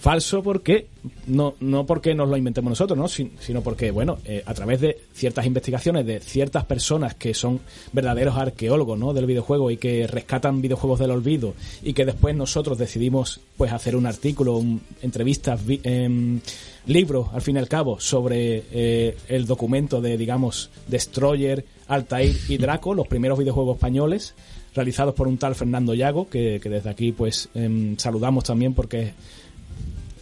[0.00, 0.86] Falso porque,
[1.26, 3.06] no, no porque nos lo inventemos nosotros, ¿no?
[3.06, 7.60] Sin- sino porque, bueno, eh, a través de ciertas investigaciones de ciertas personas que son
[7.92, 9.12] verdaderos arqueólogos, ¿no?
[9.12, 13.94] Del videojuego y que rescatan videojuegos del olvido y que después nosotros decidimos, pues, hacer
[13.94, 16.40] un artículo, un- entrevistas, vi- em,
[16.86, 22.56] libros, al fin y al cabo, sobre eh, el documento de, digamos, Destroyer, Altair y
[22.56, 24.34] Draco, los primeros videojuegos españoles,
[24.74, 29.02] realizados por un tal Fernando Llago, que, que desde aquí, pues, em, saludamos también porque
[29.02, 29.12] es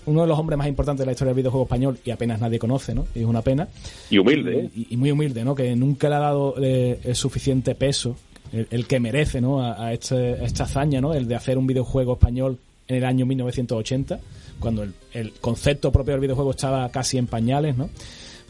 [0.09, 2.59] uno de los hombres más importantes de la historia del videojuego español y apenas nadie
[2.59, 3.07] conoce, ¿no?
[3.15, 3.69] Y es una pena.
[4.11, 4.71] Y humilde, ¿eh?
[4.75, 5.55] Y, y muy humilde, ¿no?
[5.55, 8.17] Que nunca le ha dado eh, el suficiente peso,
[8.53, 9.63] el, el que merece, ¿no?
[9.63, 11.15] A, a este- a esta hazaña, ¿no?
[11.15, 14.19] El de hacer un videojuego español en el año 1980,
[14.59, 17.91] cuando el, el concepto propio del videojuego estaba casi en pañales, ¿no?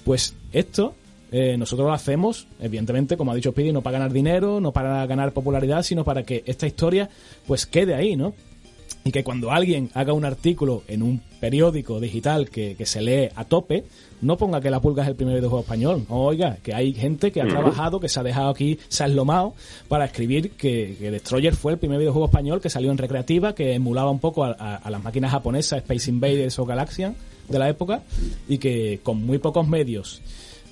[0.04, 0.94] Pues esto
[1.32, 5.04] eh, nosotros lo hacemos, evidentemente, como ha dicho Speedy, no para ganar dinero, no para
[5.06, 7.10] ganar popularidad, sino para que esta historia
[7.46, 8.32] pues quede ahí, ¿no?
[9.08, 13.28] Y que cuando alguien haga un artículo en un periódico digital que, que se lee
[13.34, 13.84] a tope,
[14.20, 16.04] no ponga que La Pulga es el primer videojuego español.
[16.08, 19.54] Oiga, que hay gente que ha trabajado, que se ha dejado aquí, se ha eslomado
[19.88, 23.72] para escribir que, que Destroyer fue el primer videojuego español que salió en recreativa, que
[23.72, 27.16] emulaba un poco a, a- a las máquinas japonesas, Space Invaders o Galaxian
[27.48, 28.02] de la época,
[28.48, 30.20] y que con muy pocos medios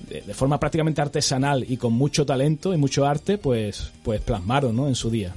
[0.09, 4.75] de, de forma prácticamente artesanal y con mucho talento y mucho arte, pues, pues plasmaron
[4.75, 4.87] ¿no?
[4.87, 5.33] en su día.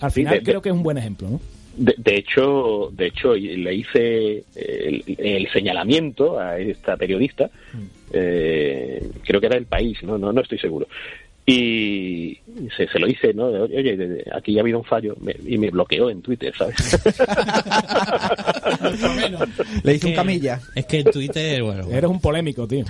[0.00, 1.40] Al final de- creo que es un buen ejemplo, ¿no?
[1.76, 7.48] De, de hecho, de hecho le hice el, el señalamiento a esta periodista,
[8.12, 10.86] eh, creo que era el país, no, no, no estoy seguro.
[11.46, 12.38] Y
[12.76, 13.50] se, se lo hice, ¿no?
[13.50, 16.22] De, Oye, de- de- aquí ya ha habido un fallo me- y me bloqueó en
[16.22, 16.76] Twitter, ¿sabes?
[19.82, 20.60] Le hice un camilla.
[20.74, 21.98] Es que en Twitter, bueno, bueno.
[21.98, 22.84] Eres un polémico, tío.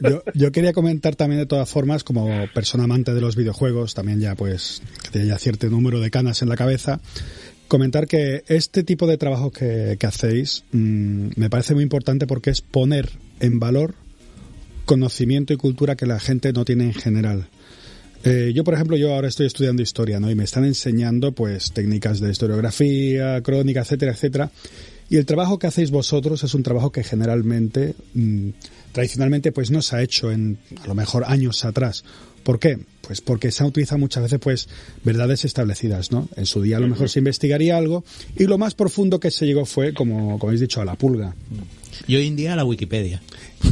[0.00, 4.20] Yo, yo quería comentar también de todas formas, como persona amante de los videojuegos, también
[4.20, 7.00] ya pues que tiene ya cierto número de canas en la cabeza,
[7.70, 12.50] comentar que este tipo de trabajo que, que hacéis mm, me parece muy importante porque
[12.50, 13.94] es poner en valor
[14.86, 17.46] conocimiento y cultura que la gente no tiene en general.
[18.24, 20.28] Eh, yo, por ejemplo, yo ahora estoy estudiando historia, ¿no?
[20.28, 24.50] Y me están enseñando, pues, técnicas de historiografía, crónica, etcétera, etcétera.
[25.08, 28.48] Y el trabajo que hacéis vosotros es un trabajo que generalmente, mm,
[28.92, 32.04] tradicionalmente, pues no se ha hecho en, a lo mejor, años atrás.
[32.42, 32.78] ¿Por qué?
[33.02, 34.68] Pues porque se han utilizado muchas veces, pues,
[35.04, 36.28] verdades establecidas, ¿no?
[36.36, 38.04] En su día a lo mejor se investigaría algo
[38.36, 41.34] y lo más profundo que se llegó fue, como, como habéis dicho, a la pulga.
[42.06, 43.20] Y hoy en día la Wikipedia.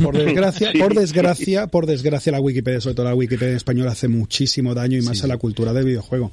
[0.03, 4.09] Por desgracia, por desgracia, por desgracia la Wikipedia, sobre todo la Wikipedia en español, hace
[4.09, 6.31] muchísimo daño y más a la cultura del videojuego.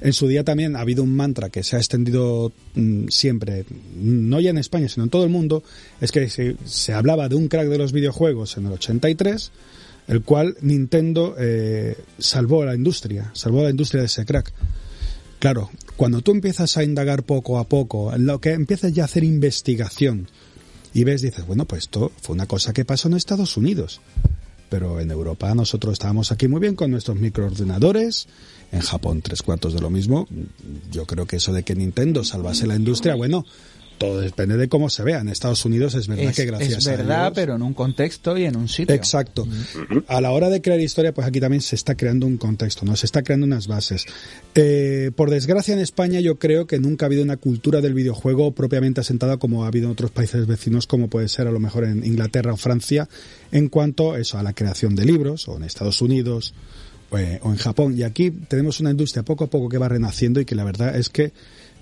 [0.00, 3.64] En su día también ha habido un mantra que se ha extendido mm, siempre,
[3.96, 5.64] no ya en España, sino en todo el mundo,
[6.00, 9.50] es que se, se hablaba de un crack de los videojuegos en el 83,
[10.08, 14.52] el cual Nintendo eh, salvó a la industria, salvó a la industria de ese crack.
[15.38, 19.22] Claro, cuando tú empiezas a indagar poco a poco, lo que empiezas ya a hacer
[19.22, 20.28] investigación
[20.92, 24.00] y ves, dices, bueno, pues esto fue una cosa que pasó en Estados Unidos.
[24.70, 28.28] Pero en Europa nosotros estábamos aquí muy bien con nuestros microordenadores,
[28.70, 30.28] en Japón tres cuartos de lo mismo.
[30.90, 33.46] Yo creo que eso de que Nintendo salvase la industria, bueno,
[33.98, 35.20] todo depende de cómo se vea.
[35.20, 38.36] En Estados Unidos es verdad Es, que gracias es a verdad, pero en un contexto
[38.38, 38.94] y en un sitio.
[38.94, 39.46] Exacto.
[40.06, 42.96] A la hora de crear historia, pues aquí también se está creando un contexto, ¿no?
[42.96, 44.06] Se está creando unas bases.
[44.54, 48.52] Eh, por desgracia en España yo creo que nunca ha habido una cultura del videojuego
[48.52, 51.84] propiamente asentada como ha habido en otros países vecinos, como puede ser a lo mejor
[51.84, 53.08] en Inglaterra o Francia,
[53.52, 56.54] en cuanto eso, a la creación de libros, o en Estados Unidos,
[57.16, 57.96] eh, o en Japón.
[57.96, 60.96] Y aquí tenemos una industria poco a poco que va renaciendo y que la verdad
[60.96, 61.32] es que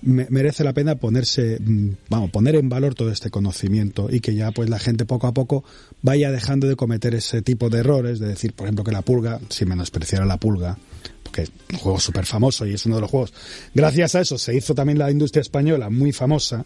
[0.03, 4.35] me- merece la pena ponerse, mm, vamos, poner en valor todo este conocimiento y que
[4.35, 5.65] ya pues la gente poco a poco
[6.03, 9.41] vaya dejando de cometer ese tipo de errores, de decir, por ejemplo, que la pulga,
[9.49, 10.79] sin menospreciar a la pulga,
[11.23, 13.33] porque es un juego súper famoso y es uno de los juegos.
[13.75, 16.65] Gracias a eso se hizo también la industria española muy famosa.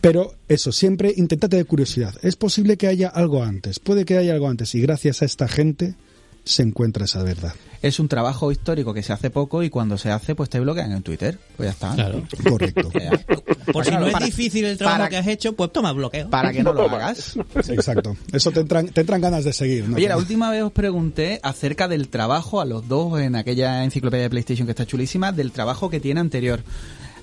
[0.00, 2.14] Pero eso, siempre intentad tener curiosidad.
[2.22, 5.46] Es posible que haya algo antes, puede que haya algo antes y gracias a esta
[5.48, 5.94] gente
[6.44, 7.52] se encuentra esa verdad.
[7.82, 10.92] Es un trabajo histórico que se hace poco y cuando se hace, pues te bloquean
[10.92, 11.36] en Twitter.
[11.56, 11.94] Pues ya está.
[11.96, 12.22] Claro.
[12.48, 12.90] Correcto.
[13.72, 15.92] Por si Para- no es para- difícil el trabajo para- que has hecho, pues toma
[15.92, 16.30] bloqueo.
[16.30, 17.34] Para que no lo hagas.
[17.68, 18.16] Exacto.
[18.32, 19.88] Eso te entran, te entran ganas de seguir.
[19.88, 19.96] ¿no?
[19.96, 24.24] Oye, la última vez os pregunté acerca del trabajo a los dos en aquella enciclopedia
[24.24, 26.62] de PlayStation que está chulísima, del trabajo que tiene anterior.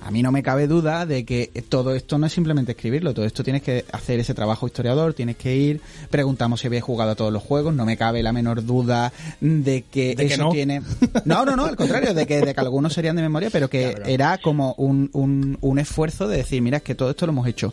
[0.02, 3.26] A mí no me cabe duda de que todo esto no es simplemente escribirlo, todo
[3.26, 7.14] esto tienes que hacer ese trabajo historiador, tienes que ir, preguntamos si habéis jugado a
[7.14, 10.50] todos los juegos, no me cabe la menor duda de que De que eso no.
[10.50, 10.82] tiene...
[11.24, 13.94] No, no, no, al contrario, de que, de que algunos serían de memoria, pero que
[14.06, 17.46] era como un, un, un esfuerzo de decir, mira, es que todo esto lo hemos
[17.46, 17.72] hecho.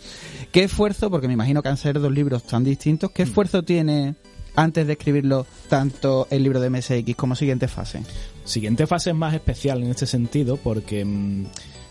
[0.52, 1.10] ¿Qué esfuerzo?
[1.10, 3.14] Porque me imagino que han ser dos libros tan distintos, Mm.
[3.14, 4.16] ¿qué esfuerzo tiene
[4.56, 8.02] antes de escribirlo tanto el libro de MSX como siguiente fase?
[8.44, 11.46] Siguiente fase es más especial en este sentido porque mm,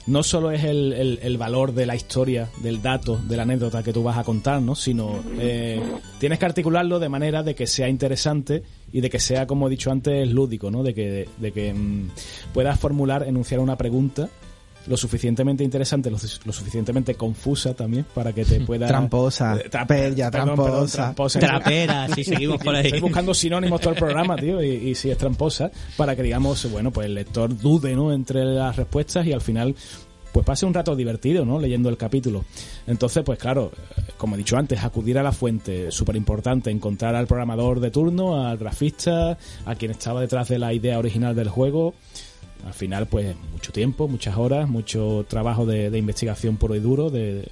[0.07, 3.83] no solo es el, el- el valor de la historia, del dato, de la anécdota
[3.83, 4.75] que tú vas a contar, ¿no?
[4.75, 5.81] sino eh,
[6.21, 9.71] tienes que articularlo de manera de que sea interesante y de que sea, como he
[9.71, 10.83] dicho antes, lúdico, ¿no?
[10.83, 12.11] de que, de que mm,
[12.55, 14.29] puedas formular, enunciar una pregunta
[14.87, 18.87] lo suficientemente interesante, lo, su- lo suficientemente confusa también para que te pueda...
[18.87, 20.96] Tramposa, Eh, tra- bella, perdón, perdón, tramposa.
[21.03, 21.38] tramposa.
[21.40, 22.87] Trapera, si seguimos por ahí.
[22.87, 26.70] Estoy buscando sinónimos todo el programa, tío, y, y si es tramposa, para que digamos,
[26.70, 28.12] bueno, pues el lector dude, ¿no?
[28.12, 29.75] Entre las respuestas y al final,
[30.33, 31.59] pues pase un rato divertido, ¿no?
[31.59, 32.44] Leyendo el capítulo.
[32.87, 37.14] Entonces, pues claro, eh, como he dicho antes, acudir a la fuente, súper importante, encontrar
[37.14, 41.49] al programador de turno, al grafista, a quien estaba detrás de la idea original del
[41.49, 41.94] juego.
[42.64, 47.11] Al final, pues mucho tiempo, muchas horas, mucho trabajo de, de investigación puro y duro,
[47.11, 47.49] de,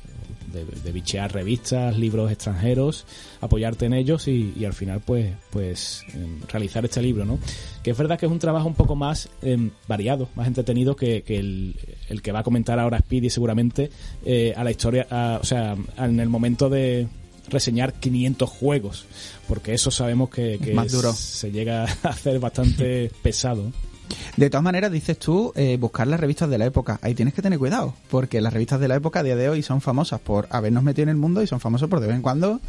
[0.53, 3.07] de, de bichear revistas, libros extranjeros,
[3.41, 7.39] apoyarte en ellos y, y al final, pues, pues em, realizar este libro, ¿no?
[7.83, 11.23] Que es verdad que es un trabajo un poco más em, variado, más entretenido que,
[11.23, 11.77] que el,
[12.09, 13.91] el que va a comentar ahora Speedy seguramente
[14.25, 17.07] eh, a la historia, a- o sea, en el momento de
[17.49, 19.05] reseñar 500 juegos,
[19.47, 21.13] porque eso sabemos que, que más duro.
[21.13, 23.71] se llega a hacer bastante pesado.
[24.37, 26.99] De todas maneras, dices tú, eh, buscar las revistas de la época.
[27.03, 29.63] Ahí tienes que tener cuidado, porque las revistas de la época a día de hoy
[29.63, 32.23] son famosas por habernos metido en el mundo y son famosas por de vez en
[32.23, 32.61] cuando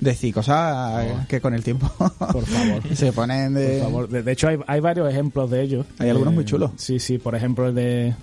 [0.00, 2.96] decir cosas eh, que con el tiempo Por favor.
[2.96, 3.80] se ponen de...
[3.80, 4.08] Por favor.
[4.08, 5.86] De, de hecho, hay, hay varios ejemplos de ellos.
[5.98, 6.70] Hay algunos muy chulos.
[6.76, 7.18] Sí, sí.
[7.18, 8.14] Por ejemplo, el de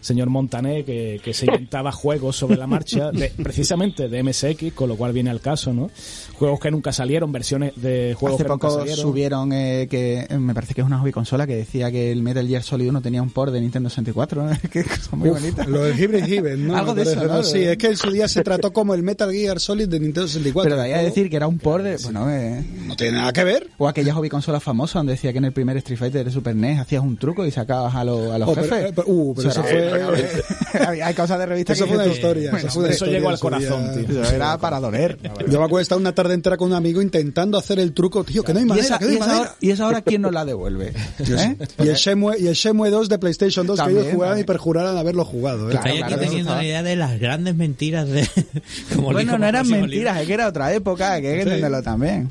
[0.00, 4.88] señor Montané, que, que se inventaba juegos sobre la marcha, de- precisamente de MSX, con
[4.88, 5.90] lo cual viene al caso, ¿no?
[6.34, 9.02] Juegos que nunca salieron, versiones de juegos Hace que nunca poco salieron.
[9.02, 12.22] subieron eh, que eh, me parece que es una hobby consola que decía que el
[12.22, 14.50] Metal Gear Solid 1 tenía un port de Nintendo 64, ¿no?
[14.70, 15.64] que cosa muy Uf, bonita.
[15.66, 16.70] Lo del Hybrid.
[16.70, 17.42] Algo de eso, ¿no?
[17.42, 20.28] Sí, es que en su día se trató como el Metal Gear Solid de Nintendo
[20.28, 20.70] 64.
[20.70, 21.96] Pero de ahí a decir que era un port de...
[22.04, 23.68] Bueno, eh, No tiene nada que ver.
[23.78, 26.54] o aquella hobby consola famosa donde decía que en el primer Street Fighter de Super
[26.54, 28.72] NES hacías un truco y sacabas a, los a los Oh, jefes.
[28.86, 32.12] eh, pero- uh, pero Eso fue, hay, hay cosas de revista eso que fue una
[32.12, 32.50] historia.
[32.50, 34.06] bueno, eso fue una eso historia llegó al corazón, día.
[34.06, 34.22] tío.
[34.22, 35.18] Eso era para doler.
[35.22, 38.24] Yo me acuerdo de estar una tarde entera con un amigo intentando hacer el truco,
[38.24, 39.40] tío, que no hay ¿Y manera, esa, que no y esa manera.
[39.42, 40.92] hora, ¿Y esa hora quién nos la devuelve?
[41.18, 41.56] ¿Eh?
[41.78, 44.96] Y el Shenmue, y el Shenmue 2 de PlayStation 2 que ellos jugaban y perjuraran
[44.96, 45.68] haberlo jugado.
[45.68, 45.72] ¿eh?
[45.72, 48.28] Claro, Estoy aquí claro, teniendo una idea de las grandes mentiras de...
[48.94, 51.48] como Bueno, no eran mentiras, es que era otra época, que hay que Sí.
[51.48, 52.30] entenderlo también.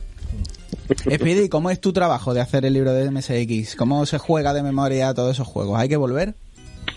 [1.13, 3.75] Speedy, ¿cómo es tu trabajo de hacer el libro de MSX?
[3.75, 5.77] ¿Cómo se juega de memoria todos esos juegos?
[5.79, 6.35] ¿Hay que volver?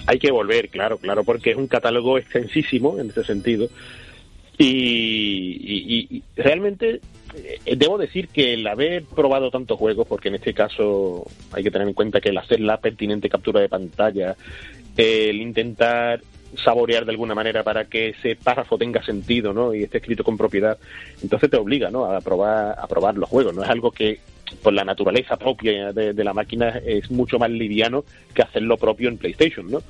[0.07, 3.69] Hay que volver, claro, claro, porque es un catálogo extensísimo en ese sentido.
[4.59, 7.01] Y, y- realmente
[7.65, 11.71] eh, debo decir que el haber probado tantos juegos, porque en este caso hay que
[11.71, 14.37] tener en cuenta que el hacer la pertinente captura de pantalla,
[14.97, 16.21] el intentar
[16.63, 19.73] saborear de alguna manera para que ese párrafo tenga sentido ¿no?
[19.73, 20.77] y esté escrito con propiedad,
[21.23, 22.05] entonces te obliga ¿no?
[22.07, 23.55] a, probar, a probar los juegos.
[23.55, 24.19] No es algo que
[24.63, 29.09] por la naturaleza propia de, la máquina es mucho más liviano que hacer lo propio
[29.09, 29.83] en PlayStation, ¿no?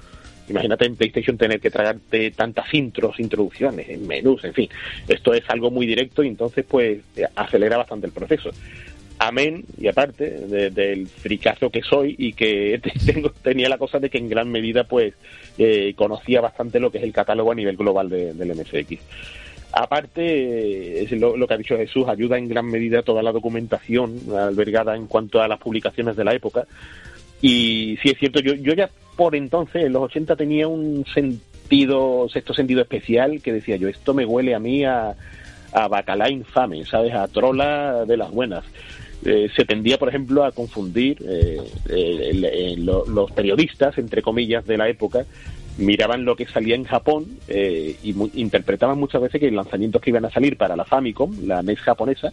[0.49, 4.69] Imagínate en PlayStation tener que tragarte tantas intros, introducciones, en menús, en fin.
[5.07, 6.99] Esto es algo muy directo y entonces pues
[7.37, 8.51] acelera bastante el proceso.
[9.23, 14.09] Amén, y aparte de- del fricazo que soy y que tengo, tenía la cosa de
[14.11, 15.15] que en gran medida pues
[15.59, 18.99] eh, conocía bastante lo que es el catálogo a nivel global de- del MSX.
[19.73, 24.97] Aparte, es lo, que ha dicho Jesús, ayuda en gran medida toda la documentación albergada
[24.97, 26.67] en cuanto a las publicaciones de la época.
[27.41, 32.27] Y sí es cierto, yo, yo ya por entonces, en los 80, tenía un sentido,
[32.29, 35.15] sexto sentido especial que decía yo, esto me huele a mí a,
[35.73, 37.15] a bacalá infame, ¿sabes?
[37.15, 38.65] A trola de las buenas.
[39.25, 44.89] Eh, se tendía, por ejemplo, a confundir eh, eh, los periodistas, entre comillas, de la
[44.89, 45.27] época,
[45.81, 50.01] miraban lo que salía en Japón eh, y mu- interpretaban muchas veces que los lanzamientos
[50.01, 52.33] que iban a salir para la Famicom, la NES japonesa,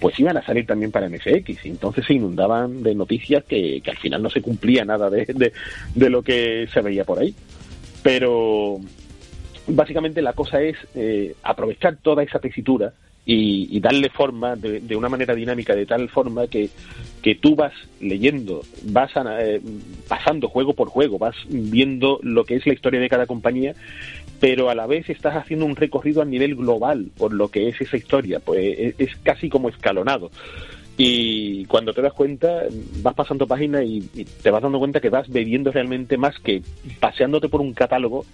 [0.00, 1.64] pues iban a salir también para MSX.
[1.66, 5.52] Entonces se inundaban de noticias que, que al final no se cumplía nada de, de,
[5.94, 7.34] de lo que se veía por ahí.
[8.02, 8.78] Pero
[9.66, 12.92] básicamente la cosa es eh, aprovechar toda esa tesitura
[13.28, 16.70] y, y darle forma de, de una manera dinámica, de tal forma que,
[17.20, 19.60] que tú vas leyendo, vas a- eh,
[20.08, 23.74] pasando juego por juego, vas viendo lo que es la historia de cada compañía,
[24.40, 27.78] pero a la vez estás haciendo un recorrido a nivel global por lo que es
[27.82, 30.30] esa historia, pues es, es casi como escalonado.
[30.96, 32.62] Y cuando te das cuenta,
[33.02, 36.62] vas pasando páginas y, y te vas dando cuenta que vas bebiendo realmente más que
[36.98, 38.24] paseándote por un catálogo,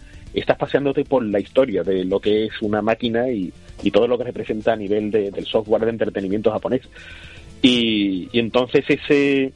[0.40, 4.18] estás paseándote por la historia de lo que es una máquina y, y todo lo
[4.18, 6.82] que representa a nivel de- del software de entretenimiento japonés.
[7.62, 9.52] Y, entonces ese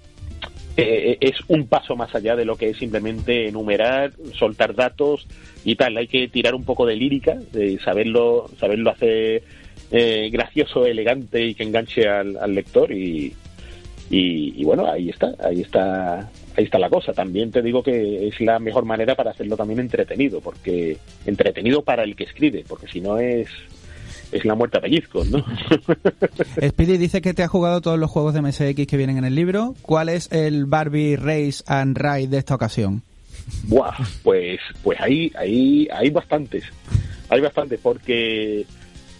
[0.76, 5.26] eh, es un paso más allá de lo que es simplemente enumerar, soltar datos
[5.64, 5.96] y tal.
[5.96, 9.42] Hay que tirar un poco de lírica, de saberlo, saberlo hacer
[9.90, 13.34] eh, gracioso, elegante y que enganche al, lector y,
[14.10, 17.12] y bueno, ahí está, ahí está, ahí está la cosa.
[17.12, 22.02] También te digo que es la mejor manera para hacerlo también entretenido, porque entretenido para
[22.02, 23.48] el que escribe, porque si no es
[24.30, 25.42] es la muerte a pellizcos, ¿no?
[26.68, 29.34] Speedy dice que te ha jugado todos los juegos de MSX que vienen en el
[29.34, 29.74] libro.
[29.80, 33.02] ¿Cuál es el Barbie Race and Ride de esta ocasión?
[33.68, 36.64] Buah, pues, pues ahí, ahí, hay bastantes,
[37.30, 38.66] hay bastantes, porque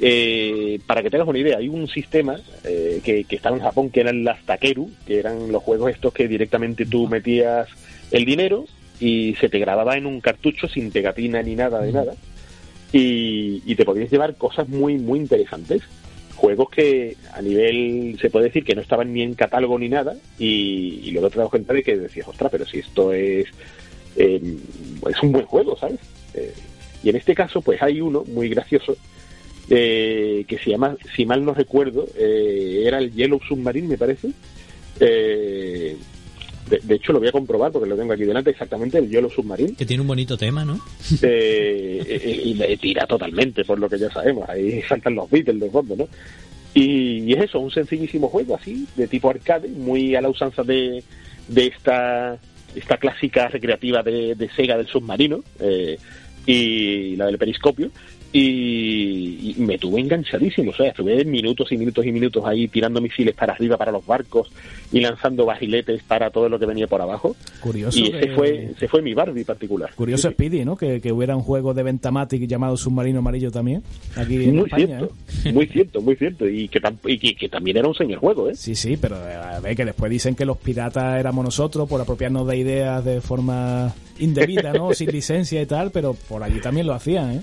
[0.01, 3.91] eh, para que tengas una idea, hay un sistema eh, que, que estaba en Japón
[3.91, 7.69] que eran las Takeru, que eran los juegos estos que directamente tú metías
[8.11, 8.67] el dinero
[9.01, 12.15] y se te grababa en un cartucho sin pegatina ni nada de nada
[12.93, 15.83] y, y te podías llevar cosas muy, muy interesantes.
[16.35, 20.15] Juegos que a nivel, se puede decir que no estaban ni en catálogo ni nada,
[20.39, 23.49] y, y luego te das cuenta de que decías, ostras, pero si esto es,
[24.15, 24.41] eh,
[25.11, 25.99] es un buen juego, ¿sabes?
[26.35, 26.55] Eh,
[27.03, 28.97] y en este caso, pues hay uno muy gracioso,
[29.71, 34.31] eh, que se llama, si mal no recuerdo, eh, era el Yellow Submarine, me parece.
[35.01, 35.97] Eh,
[36.69, 39.31] de, de hecho, lo voy a comprobar porque lo tengo aquí delante, exactamente el Yellow
[39.31, 40.81] Submarine Que tiene un bonito tema, ¿no?
[41.23, 44.49] eh, y le tira totalmente, por lo que ya sabemos.
[44.49, 46.09] Ahí saltan los Beatles de fondo, ¿no?
[46.75, 50.63] Y, y es eso, un sencillísimo juego así, de tipo arcade, muy a la usanza
[50.63, 51.03] de,
[51.49, 52.39] de esta,
[52.75, 55.99] esta clásica recreativa de, de Sega del submarino eh,
[56.47, 57.91] y la del periscopio.
[58.31, 63.01] Y, y me tuve enganchadísimo, o sea, estuve minutos y minutos y minutos ahí tirando
[63.01, 64.51] misiles para arriba para los barcos
[64.93, 67.35] y lanzando barriletes para todo lo que venía por abajo.
[67.61, 67.99] Curioso.
[67.99, 69.91] Y que- ese fue, ese fue mi Barbie particular.
[69.95, 70.35] Curioso Sí.
[70.35, 70.77] Speedy, ¿no?
[70.77, 73.83] Que, que hubiera un juego de Ventamatic llamado Submarino Amarillo también.
[74.17, 75.15] Aquí en muy España, cierto,
[75.47, 75.53] ¿eh?
[75.53, 76.49] muy cierto, muy cierto.
[76.49, 78.55] Y que, tam- y que, que también era un señor juego, ¿eh?
[78.55, 82.01] Sí, sí, pero eh, a ver, que después dicen que los piratas éramos nosotros por
[82.01, 84.93] apropiarnos de ideas de forma indebida, ¿no?
[84.95, 87.41] Sin licencia y tal, pero por allí también lo hacían, ¿eh?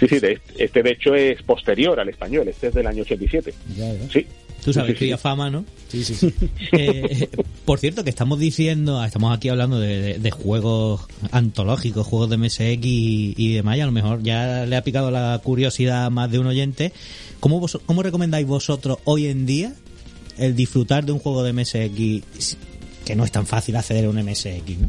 [0.00, 3.02] Sí, sí, de este, este de hecho es posterior al español, este es del año
[3.02, 3.54] 87.
[3.76, 4.10] Ya, ya.
[4.12, 4.26] Sí,
[4.64, 5.64] Tú sabes, cría fama, ¿no?
[5.88, 6.32] Sí, sí, sí.
[6.72, 7.28] Eh,
[7.66, 11.02] por cierto, que estamos diciendo, estamos aquí hablando de, de- de juegos
[11.32, 15.10] antológicos, juegos de MSX y, y demás, y a lo mejor ya le ha picado
[15.10, 16.92] la curiosidad a más de un oyente.
[17.40, 19.74] ¿Cómo, vos- ¿Cómo recomendáis vosotros hoy en día
[20.38, 22.56] el disfrutar de un juego de MSX
[23.04, 24.78] que no es tan fácil acceder a un MSX?
[24.80, 24.88] ¿no?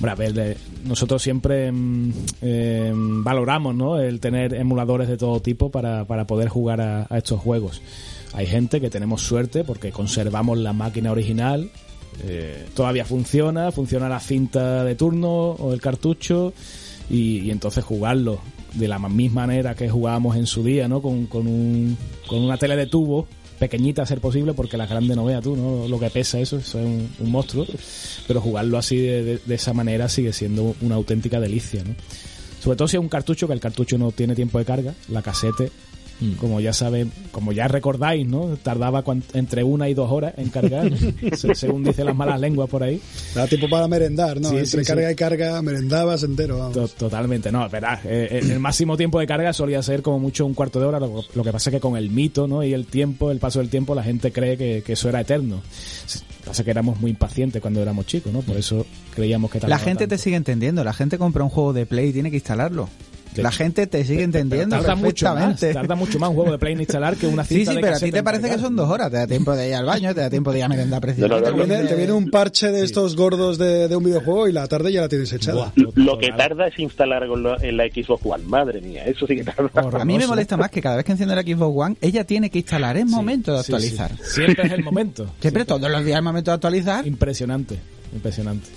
[0.00, 6.80] De- nosotros siempre mm, eh, valoramos el tener emuladores de todo tipo para, poder jugar
[6.80, 7.80] a, estos juegos.
[8.32, 11.70] Hay gente que tenemos suerte porque conservamos la máquina original,
[12.24, 16.52] eh, todavía funciona, funciona la cinta de turno o el cartucho
[17.08, 18.40] y, entonces jugarlo
[18.74, 21.00] de la misma manera que jugábamos en su día, ¿no?
[21.00, 23.28] Con, un, con una tele de tubo
[23.58, 25.88] pequeñita a ser posible porque la grande no vea tú, ¿no?
[25.88, 27.66] Lo que pesa eso, eso es un, monstruo.
[28.26, 31.94] Pero jugarlo así de, de- de esa manera sigue siendo una auténtica delicia, ¿no?
[32.62, 35.20] Sobre todo si es un cartucho, que el cartucho no tiene tiempo de carga, la
[35.22, 35.70] casete,
[36.38, 38.56] como ya saben, como ya recordáis, ¿no?
[38.62, 39.04] Tardaba
[39.34, 40.90] entre una y dos horas en cargar,
[41.54, 43.00] según dicen las malas lenguas por ahí.
[43.34, 44.50] Da tiempo para merendar, ¿no?
[44.50, 45.12] Sí, Entre sí, carga sí.
[45.12, 46.94] y carga, merendabas entero, vamos.
[46.94, 47.98] Totalmente, no, verdad.
[48.04, 51.00] eh, eh, el máximo tiempo de carga solía ser como mucho un cuarto de hora.
[51.00, 52.62] Lo, lo que pasa es que con el mito ¿no?
[52.62, 55.60] y el tiempo, el paso del tiempo, la gente cree que, que eso era eterno.
[56.44, 58.40] Pasa que éramos muy impacientes cuando éramos chicos, ¿no?
[58.40, 58.84] Por eso
[59.14, 60.84] creíamos que La gente te sigue entendiendo.
[60.84, 62.88] La gente compra un juego de Play y tiene que instalarlo.
[63.42, 65.74] La gente te sigue entendiendo tarda mucho más, perfectamente.
[65.74, 67.80] tarda mucho más un juego de Play en instalar que una Sí, cinta sí, de
[67.82, 69.10] pero a ti te parece que son dos horas.
[69.10, 71.50] Te da tiempo de ir al baño, te da tiempo de ir a merendar precisamente.
[71.50, 74.48] No, no, Te viene, te viene un parche de estos gordos de, de un videojuego
[74.48, 75.72] y la tarde ya la tienes echada.
[75.76, 78.44] Buah, Lo que tarda es instalar con lo- en la Xbox One.
[78.44, 79.70] Madre mía, eso sí que tarda.
[80.00, 82.50] A mí me molesta más que cada vez que enciende la Xbox One, ella tiene
[82.50, 82.96] que instalar.
[82.96, 83.72] Es momento de Sí, sí.
[83.72, 84.12] actualizar.
[84.22, 85.26] Siempre es el momento.
[85.40, 87.06] Siempre, todos los días es momento de actualizar.
[87.06, 87.78] Impresionante,
[88.12, 88.68] impresionante.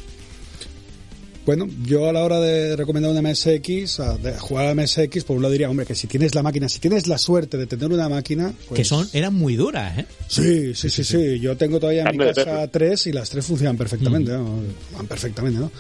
[1.48, 5.24] Bueno, yo a la hora de recomendar una MSX, a- de jugar a la MSX,
[5.24, 7.66] por un lado diría, hombre, que si tienes la máquina, si tienes la suerte de
[7.66, 8.54] tener una máquina...
[8.68, 10.06] pues- Que son, eran muy duras, ¿eh?
[10.28, 11.40] Sí, sí, sí, sí.
[11.40, 14.60] Yo tengo todavía en mi casa tres y las tres funcionan perfectamente, ¿no?
[14.94, 15.72] Van perfectamente, ¿no?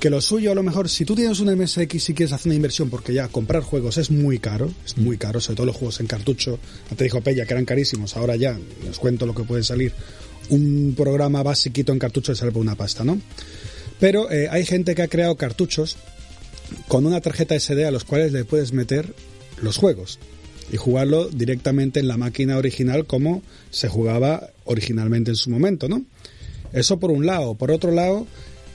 [0.00, 2.56] Que lo suyo, a lo mejor, si tú tienes una MSX y quieres hacer una
[2.56, 6.00] inversión, porque ya comprar juegos es muy caro, es muy caro, sobre todo los juegos
[6.00, 6.58] en cartucho.
[6.90, 9.92] Antes dijo Pella que eran carísimos, ahora ya les cuento lo que puede salir.
[10.48, 13.20] Un programa basiquito en cartucho sale por una pasta, ¿no?
[14.02, 15.96] Pero eh, hay gente que ha creado cartuchos
[16.88, 19.14] con una tarjeta SD a los cuales le puedes meter
[19.62, 20.18] los juegos
[20.72, 26.02] y jugarlo directamente en la máquina original como se jugaba originalmente en su momento, ¿no?
[26.72, 27.54] Eso por un lado.
[27.54, 28.26] Por otro lado,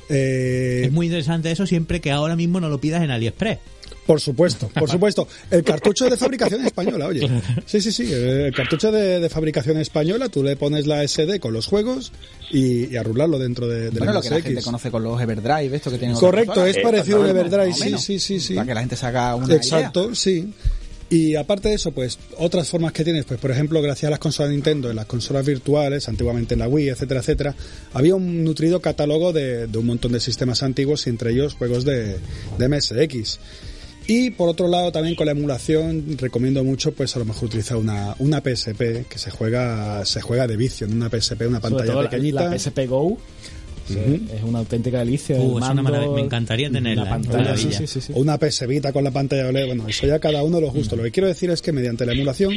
[0.07, 3.59] eh, Es muy interesante eso siempre que ahora mismo no lo pidas en AliExpress.
[4.07, 5.27] Por supuesto, por supuesto.
[5.51, 7.29] El cartucho de fabricación española, oye.
[7.65, 8.11] Sí, sí, sí.
[8.11, 12.13] El cartucho de, de fabricación española, tú le pones la SD con los juegos
[12.49, 12.97] y, y
[13.37, 15.97] dentro de, de Bueno, la lo que la gente conoce con los Everdrive, esto que
[15.97, 18.55] tienen Correcto, es parecido a un Everdrive, sí, sí, sí, sí.
[18.55, 20.51] Para que la gente se haga una Exacto, sí.
[21.09, 24.19] Y aparte de eso, pues otras formas que tienes, pues por ejemplo, gracias a las
[24.19, 27.55] consolas Nintendo, en las consolas virtuales, antiguamente en la Wii, etcétera, etcétera,
[27.93, 31.85] había un nutrido catálogo de, de un montón de sistemas antiguos y entre ellos juegos
[31.85, 32.17] de,
[32.57, 33.39] de MSX.
[34.07, 37.75] Y por otro lado, también con la emulación, recomiendo mucho, pues a lo mejor utilizar
[37.77, 41.61] una, una PSP que se juega, se juega de vicio, en una PSP, una Sobre
[41.61, 42.49] pantalla todo la- pequeñita.
[42.49, 43.17] La, PSP Go
[43.89, 45.35] es una auténtica delicia.
[45.37, 47.11] Uh, el es una mando, maravilla, me encantaría tenerla, La ¿eh?
[47.11, 48.13] pantalla, sí, sí, sí, sí.
[48.15, 50.95] o una PS Vita con la pantalla OLED, bueno, eso ya cada uno lo justo.
[50.95, 52.53] Lo que quiero decir es que mediante la emulación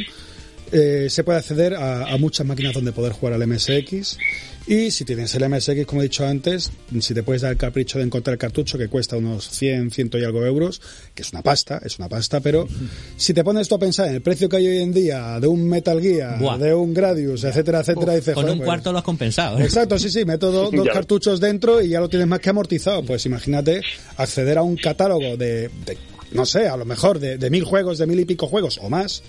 [0.71, 4.17] eh, se puede acceder a, a muchas máquinas donde poder jugar al MSX
[4.67, 7.97] y si tienes el MSX, como he dicho antes, si te puedes dar el capricho
[7.97, 10.81] de encontrar el cartucho que cuesta unos 100, 100 y algo euros,
[11.15, 12.67] que es una pasta, es una pasta, pero
[13.17, 15.47] si te pones tú a pensar en el precio que hay hoy en día de
[15.47, 16.57] un Metal Gear, Buah.
[16.59, 19.57] de un Gradius, etcétera, etcétera, dices, Con "Joder, un pues, cuarto lo has compensado.
[19.59, 19.63] ¿eh?
[19.63, 23.03] Exacto, sí, sí, meto do- dos cartuchos dentro y ya lo tienes más que amortizado.
[23.03, 23.81] Pues imagínate
[24.17, 25.97] acceder a un catálogo de, de,
[26.33, 28.89] no sé, a lo mejor de, de mil juegos, de mil y pico juegos o
[28.91, 29.23] más,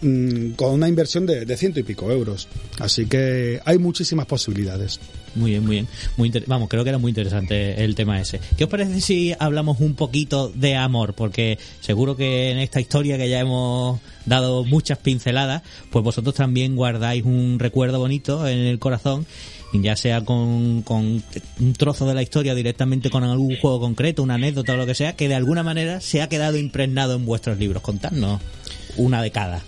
[0.00, 2.48] mm, con una inversión de, ciento y pico euros.
[2.78, 5.00] Así que hay muchísimas posibilidades.
[5.34, 5.88] Muy bien, muy bien.
[6.16, 8.40] Muy Vamos, creo que era muy interesante el tema ese.
[8.56, 11.14] ¿Qué os parece si hablamos un poquito de amor?
[11.14, 16.76] Porque seguro que en esta historia que ya hemos dado muchas pinceladas, pues vosotros también
[16.76, 19.26] guardáis un recuerdo bonito en el corazón,
[19.72, 21.22] ya sea con, con
[21.60, 24.94] un trozo de la historia directamente con algún juego concreto, una anécdota o lo que
[24.94, 27.82] sea, que de alguna manera se ha quedado impregnado en vuestros libros.
[27.82, 28.40] Contadnos
[28.96, 29.62] una de cada.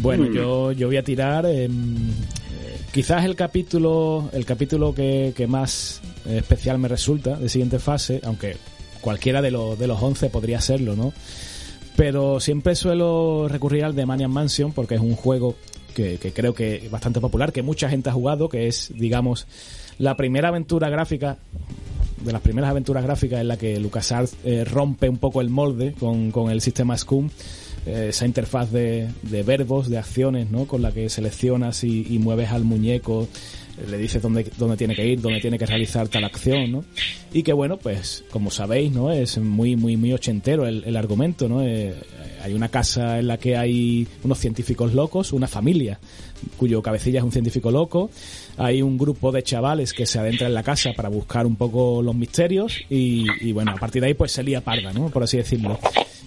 [0.00, 0.34] Bueno, Mm.
[0.34, 6.00] yo, yo voy a tirar em, eh, quizás el capítulo el capítulo que, que más
[6.26, 8.56] eh, especial me resulta de siguiente fase, aunque
[9.00, 11.12] cualquiera de los de los 11 podría serlo, ¿no?
[11.96, 15.56] Pero siempre suelo recurrir al de Maniac Mansion porque es un juego
[15.94, 19.46] que, que creo que es bastante popular, que mucha gente ha jugado, que es, digamos,
[19.98, 21.38] la primera aventura gráfica
[22.24, 25.94] de las primeras aventuras gráficas en la que LucasArts eh, rompe un poco el molde
[25.98, 27.30] con, con el sistema Scum.
[27.88, 30.66] Eh, esa interfaz de, de verbos, de acciones, ¿no?
[30.66, 33.28] Con la que seleccionas y, y mueves al muñeco
[33.86, 36.84] le dices dónde, dónde tiene que ir, dónde tiene que realizar tal acción, ¿no?
[37.32, 39.10] Y que bueno, pues como sabéis, ¿no?
[39.12, 41.62] Es muy, muy, muy ochentero el, el argumento, ¿no?
[41.62, 41.94] Eh,
[42.42, 45.98] hay una casa en la que hay unos científicos locos, una familia
[46.56, 48.10] cuyo cabecilla es un científico loco,
[48.56, 52.00] hay un grupo de chavales que se adentra en la casa para buscar un poco
[52.02, 55.08] los misterios y, y bueno, a partir de ahí pues se lía parda, ¿no?
[55.08, 55.78] Por así decirlo.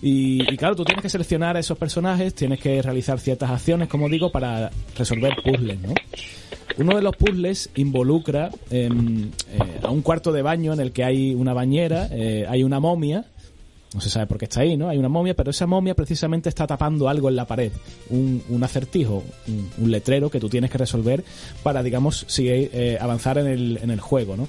[0.01, 3.87] Y, y, claro, tú tienes que seleccionar a esos personajes, tienes que realizar ciertas acciones,
[3.87, 5.93] como digo, para resolver puzzles, ¿no?
[6.77, 11.03] Uno de los puzzles involucra eh, eh, a un cuarto de baño en el que
[11.03, 13.25] hay una bañera, eh, hay una momia,
[13.93, 14.87] no se sabe por qué está ahí, ¿no?
[14.87, 17.71] Hay una momia, pero esa momia precisamente está tapando algo en la pared,
[18.09, 19.23] un, un acertijo,
[19.77, 21.23] un, letrero que tú tienes que resolver
[21.61, 24.47] para, digamos, seguir, eh, avanzar en el, en el juego, ¿no?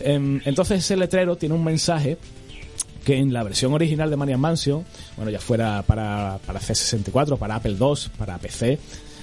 [0.00, 2.16] Em, entonces ese letrero tiene un mensaje
[3.04, 4.84] que en la versión original de Maniac Mansion,
[5.16, 8.78] bueno, ya fuera para, para C64, para Apple II, para PC,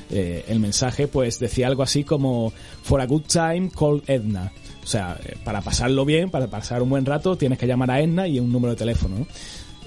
[0.10, 2.54] eh, el mensaje pues decía algo así como
[2.84, 4.52] For a good time, call Edna.
[4.84, 8.02] O sea, eh, para pasarlo bien, para pasar un buen rato, tienes que llamar a
[8.02, 9.20] Edna y un número de teléfono.
[9.20, 9.28] ¿no?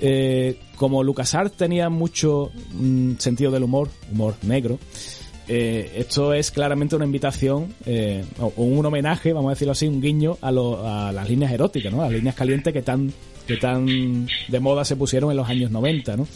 [0.02, 4.78] Eh, como LucasArts tenía mucho mm, sentido del humor, humor negro,
[5.46, 10.00] eh, esto es claramente una invitación eh, o, un homenaje, vamos a decirlo así, un
[10.00, 12.00] guiño a, lo, a las líneas eróticas, ¿no?
[12.00, 13.12] A las líneas calientes que tan,
[13.50, 16.28] que tan de moda se pusieron en los años 90, ¿no?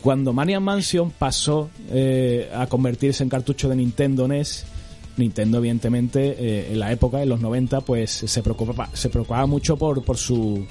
[0.00, 4.64] Cuando Maniac Mansion pasó eh, a convertirse en cartucho de Nintendo NES,
[5.16, 9.76] Nintendo evidentemente eh, en la época, en los 90, pues se preocupaba, se preocupaba mucho
[9.76, 10.64] por, por su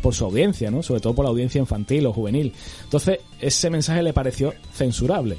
[0.00, 0.82] por su audiencia, ¿no?
[0.82, 2.52] Sobre todo por la audiencia infantil o juvenil.
[2.84, 5.38] Entonces, ese mensaje le pareció censurable.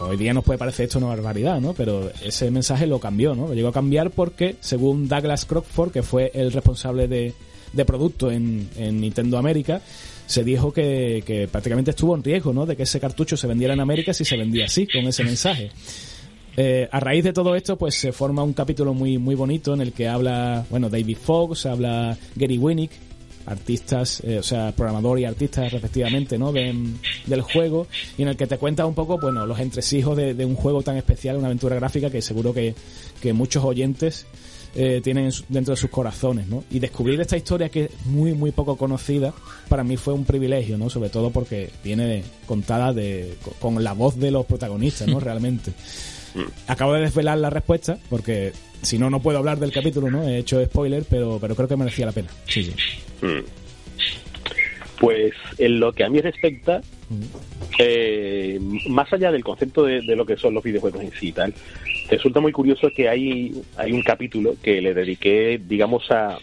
[0.00, 1.72] Hoy día nos puede parecer esto una barbaridad, ¿no?
[1.72, 3.46] Pero ese mensaje lo cambió, ¿no?
[3.46, 7.32] Lo llegó a cambiar porque, según Douglas Crockford, que fue el responsable de,
[7.72, 9.80] de producto en, en Nintendo América,
[10.26, 12.66] se dijo que, que, prácticamente estuvo en riesgo, ¿no?
[12.66, 15.70] De que ese cartucho se vendiera en América si se vendía así, con ese mensaje.
[16.56, 19.80] Eh, a raíz de todo esto, pues se forma un capítulo muy, muy bonito en
[19.80, 22.90] el que habla, bueno, David Fox, habla Gary Winnick,
[23.46, 26.52] artistas, eh, o sea, programador y artistas respectivamente, ¿no?
[26.52, 26.74] De,
[27.26, 27.86] del juego
[28.18, 30.82] y en el que te cuenta un poco, bueno, los entresijos de, de un juego
[30.82, 32.74] tan especial, una aventura gráfica que seguro que,
[33.20, 34.26] que muchos oyentes
[34.74, 36.64] eh, tienen dentro de sus corazones, ¿no?
[36.70, 39.34] Y descubrir esta historia que es muy, muy poco conocida,
[39.68, 40.88] para mí fue un privilegio, ¿no?
[40.88, 45.20] Sobre todo porque viene contada de, con la voz de los protagonistas, ¿no?
[45.20, 45.72] Realmente.
[46.66, 50.26] Acabo de desvelar la respuesta, porque si no, no puedo hablar del capítulo, ¿no?
[50.26, 52.28] He hecho spoiler, pero, pero creo que merecía la pena.
[52.48, 52.72] Sí, sí.
[53.20, 53.44] Mm.
[54.98, 56.80] Pues en lo que a mí respecta,
[57.78, 61.54] eh, más allá del concepto de, lo que son los videojuegos en sí y tal,
[62.08, 66.38] resulta muy curioso que hay, hay un capítulo que le dediqué, digamos, a,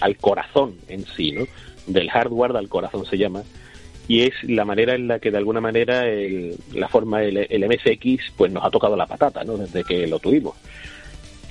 [0.00, 1.46] al corazón en sí, ¿no?
[1.86, 3.42] Del hardware al corazón se llama,
[4.08, 7.68] y es la manera en la que de alguna manera el, la forma, el, el
[7.68, 9.56] MSX, pues nos ha tocado la patata, ¿no?
[9.56, 10.54] Desde que lo tuvimos.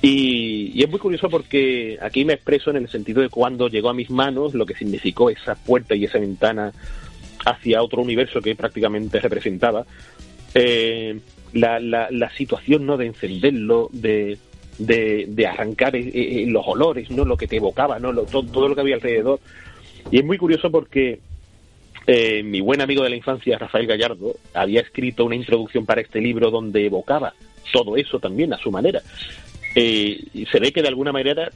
[0.02, 3.88] Y, y, es muy curioso porque aquí me expreso en el sentido de cuando llegó
[3.88, 6.72] a mis manos lo que significó esa puerta y esa ventana
[7.44, 9.84] hacia otro universo que prácticamente representaba.
[10.54, 11.18] Eh,
[11.52, 14.38] la, la, situación no de encenderlo, de,
[14.78, 18.44] de, de arrancar eh, eh, los olores, no lo que te evocaba, no lo, todo,
[18.44, 19.38] todo, lo que había alrededor.
[20.10, 21.20] Y es muy curioso porque
[22.06, 26.50] mi buen amigo de la infancia, Rafael Gallardo, había escrito una introducción para este libro
[26.50, 27.32] donde evocaba
[27.72, 29.00] todo eso también a su manera
[29.74, 31.50] y se ve que de alguna manera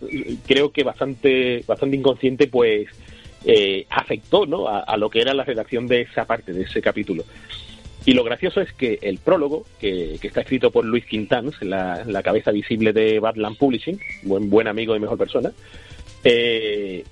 [0.46, 2.88] creo que bastante bastante inconsciente pues
[3.44, 4.68] eh, afectó ¿no?
[4.68, 7.24] A, lo que era la redacción de esa parte de ese capítulo
[8.04, 12.04] y lo gracioso es que el prólogo que, que está escrito por Luis Quintans la,
[12.04, 15.52] la, cabeza visible de Badland Publishing buen buen amigo y mejor persona
[16.24, 17.04] eh,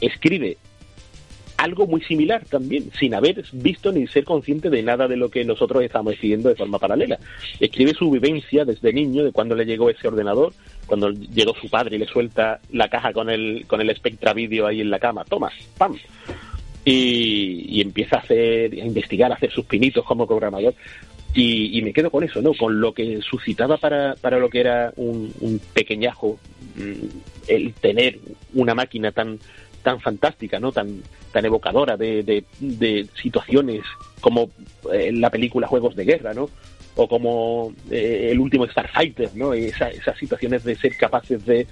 [0.00, 0.58] escribe
[1.62, 5.44] algo muy similar también, sin haber visto ni ser consciente de nada de lo que
[5.44, 7.18] nosotros estamos escribiendo de forma paralela.
[7.60, 10.52] Escribe su vivencia desde niño, de cuando le llegó ese ordenador,
[10.86, 14.66] cuando llegó su padre y le suelta la caja con el, con el Spectra Video
[14.66, 15.96] ahí en la cama, toma, pam.
[16.84, 20.74] Y, y empieza a hacer, a investigar, a hacer sus pinitos como programador.
[21.34, 22.52] Y, y, me quedo con eso, ¿no?
[22.54, 26.38] Con lo que suscitaba para, para lo que era un, un pequeñajo
[27.48, 28.18] el tener
[28.54, 29.38] una máquina tan
[29.82, 30.72] tan fantástica, ¿no?
[30.72, 31.02] Tan,
[31.32, 33.82] tan evocadora de, de, de situaciones
[34.20, 34.50] como
[34.92, 36.48] eh, la película Juegos de Guerra, ¿no?
[36.94, 39.52] O como eh, el último Starfighter, ¿no?
[39.54, 41.66] Esa, esas situaciones de ser capaces de,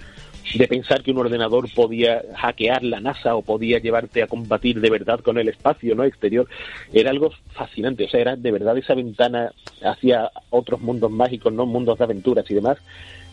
[0.55, 4.91] de pensar que un ordenador podía hackear la NASA o podía llevarte a combatir de
[4.91, 6.49] verdad con el espacio no exterior
[6.93, 9.53] era algo fascinante o sea era de verdad esa ventana
[9.83, 12.79] hacia otros mundos mágicos no mundos de aventuras y demás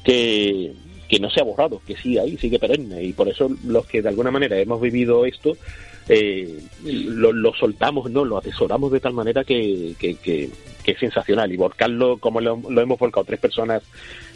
[0.04, 0.74] que
[1.08, 3.04] que no se ha borrado, que sigue ahí, sigue perenne.
[3.04, 5.58] Y por eso los que de alguna manera hemos vivido esto,
[6.10, 10.50] eh, lo, soltamos, no, lo atesoramos de tal manera que, que, que,
[10.86, 11.52] es sensacional.
[11.52, 13.84] Y volcarlo como lo, hemos volcado tres personas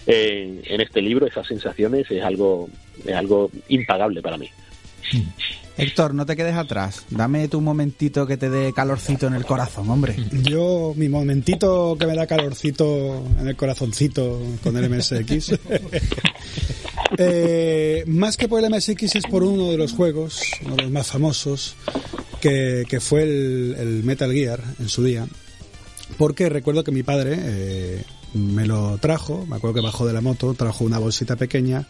[0.07, 2.69] eh, en este libro, esas sensaciones es algo,
[3.05, 4.49] es algo impagable para mí.
[5.77, 7.03] Héctor, no te quedes atrás.
[7.09, 10.15] Dame tu momentito que te dé calorcito en el corazón, hombre.
[10.43, 15.51] Yo, mi momentito que me da calorcito en el corazoncito con el MSX.
[17.17, 20.91] eh, más que por el MSX es por uno de los juegos, uno de los
[20.91, 21.75] más famosos,
[22.41, 25.25] que, que fue el, el, Metal Gear en su día.
[26.17, 28.03] Porque recuerdo que mi padre eh,
[28.33, 31.87] me lo trajo, me acuerdo que bajó de la moto, trajo una bolsita pequeña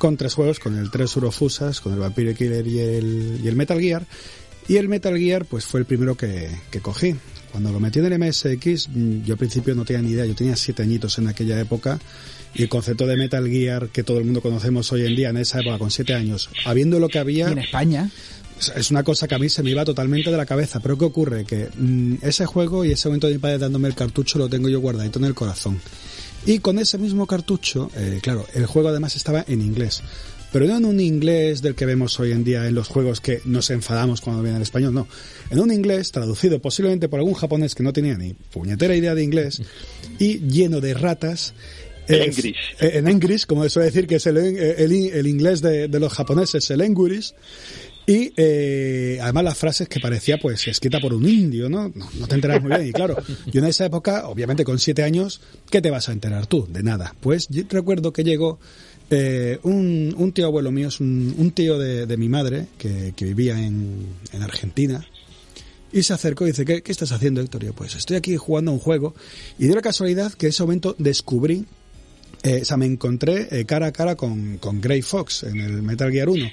[0.00, 3.54] con tres juegos, con el tres Urofusas, con el Vampire Killer y el, y el
[3.54, 4.04] Metal Gear.
[4.66, 7.14] Y el Metal Gear pues fue el primero que, que cogí.
[7.52, 8.88] Cuando lo metí en el MSX,
[9.24, 11.98] yo al principio no tenía ni idea, yo tenía siete añitos en aquella época
[12.54, 15.36] y el concepto de Metal Gear que todo el mundo conocemos hoy en día en
[15.36, 17.48] esa época con siete años, habiendo lo que había...
[17.48, 18.10] ¿Y en España?
[18.74, 21.04] Es una cosa que a mí se me iba totalmente de la cabeza, pero ¿qué
[21.04, 21.44] ocurre?
[21.44, 24.68] Que mmm, ese juego y ese momento de mi padre dándome el cartucho lo tengo
[24.68, 25.78] yo guardadito en el corazón.
[26.46, 30.02] Y con ese mismo cartucho, eh, claro, el juego además estaba en inglés.
[30.52, 33.40] Pero no en un inglés del que vemos hoy en día en los juegos que
[33.44, 35.06] nos enfadamos cuando viene el español, no.
[35.48, 39.22] En un inglés traducido posiblemente por algún japonés que no tenía ni puñetera idea de
[39.22, 39.62] inglés
[40.18, 41.54] y lleno de ratas.
[42.08, 42.56] El English.
[42.80, 46.12] Eh, en English, como suele decir que es el, el, el inglés de, de, los
[46.12, 47.32] japoneses, el English.
[48.10, 51.92] Y eh, además las frases que parecía pues escrita por un indio, ¿no?
[51.94, 52.88] No, te enteras muy bien.
[52.88, 55.40] Y claro, yo en esa época, obviamente con siete años,
[55.70, 56.66] ¿qué te vas a enterar tú?
[56.68, 57.14] De nada.
[57.20, 58.58] Pues recuerdo que llegó
[59.10, 63.64] eh, un, un, tío abuelo mío, un, tío de, de, mi madre, que, que vivía
[63.64, 65.06] en, en, Argentina,
[65.92, 67.62] y se acercó y dice, ¿qué, ¿qué estás haciendo, Héctor?
[67.62, 69.14] Yo, pues estoy aquí jugando un juego,
[69.56, 71.64] y de la casualidad que en ese momento descubrí
[72.42, 75.82] eh, o sea, me encontré eh, cara a cara con, con Gray Fox en el
[75.82, 76.50] Metal Gear 1.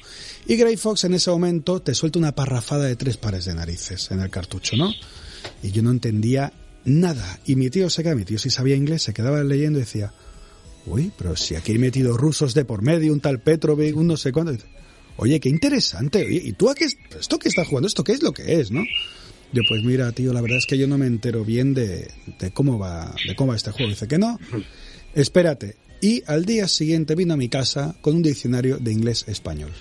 [0.48, 4.12] Y Gray Fox en ese momento te suelta una parrafada de tres pares de narices
[4.12, 4.94] en el cartucho, ¿no?
[5.64, 6.52] Y yo no entendía
[6.84, 7.40] nada.
[7.46, 10.12] Y mi tío se quedaba, mi tío sí sabía inglés, se quedaba leyendo y decía,
[10.86, 14.18] uy, pero si aquí he metido rusos de por medio, un tal Petrovic, un no
[14.18, 14.62] sé cuánto.
[15.16, 16.26] Oye, qué interesante.
[16.26, 18.72] Oye, ¿y tú a qué, esto que estás jugando, esto qué es lo que es,
[18.72, 18.84] no?
[19.54, 22.52] Yo, pues mira, tío, la verdad es que yo no me entero bien de, de
[22.52, 23.90] cómo va, de cómo va este juego.
[23.90, 24.38] Dice que no.
[25.18, 25.78] Espérate.
[26.00, 29.72] Y al día siguiente vino a mi casa con un diccionario de inglés-español.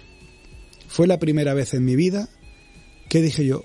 [0.89, 2.31] Fue la primera vez en mi vida
[3.11, 3.63] que dije yo,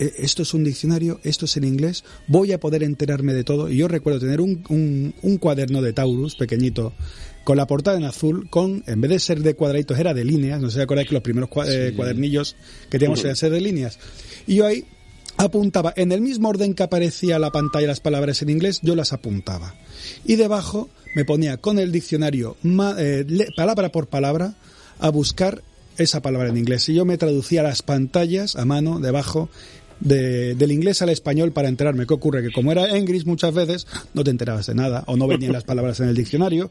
[0.00, 3.70] esto es un diccionario, esto es en inglés, voy a poder enterarme de todo.
[3.70, 6.92] Y yo recuerdo tener un, un, un cuaderno de Taurus pequeñito
[7.44, 10.60] con la portada en azul, con, en vez de ser de cuadraditos, era de líneas.
[10.60, 11.92] No sé si acordáis que los primeros cua sí.
[11.94, 12.56] cuadernillos
[12.90, 14.00] que teníamos eran ser de líneas.
[14.48, 14.86] Y yo ahí
[15.36, 19.12] apuntaba, en el mismo orden que aparecía la pantalla las palabras en inglés, yo las
[19.12, 19.76] apuntaba.
[20.24, 22.56] Y debajo me ponía con el diccionario
[22.98, 23.24] eh,
[23.56, 24.54] palabra por palabra
[24.98, 25.62] a buscar
[25.98, 26.88] esa palabra en inglés.
[26.88, 29.48] Y yo me traducía las pantallas a mano debajo
[30.00, 32.06] de, del inglés al español para enterarme.
[32.06, 32.42] ¿Qué ocurre?
[32.42, 35.64] Que como era English muchas veces no te enterabas de nada o no venían las
[35.64, 36.70] palabras en el diccionario,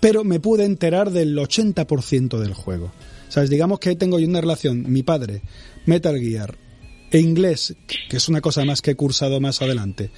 [0.00, 2.92] pero me pude enterar del 80% del juego.
[3.28, 3.50] ¿Sabes?
[3.50, 5.42] Digamos que tengo yo una relación, mi padre,
[5.86, 6.58] Metal Gear,
[7.10, 7.74] e inglés,
[8.08, 10.10] que es una cosa más que he cursado más adelante.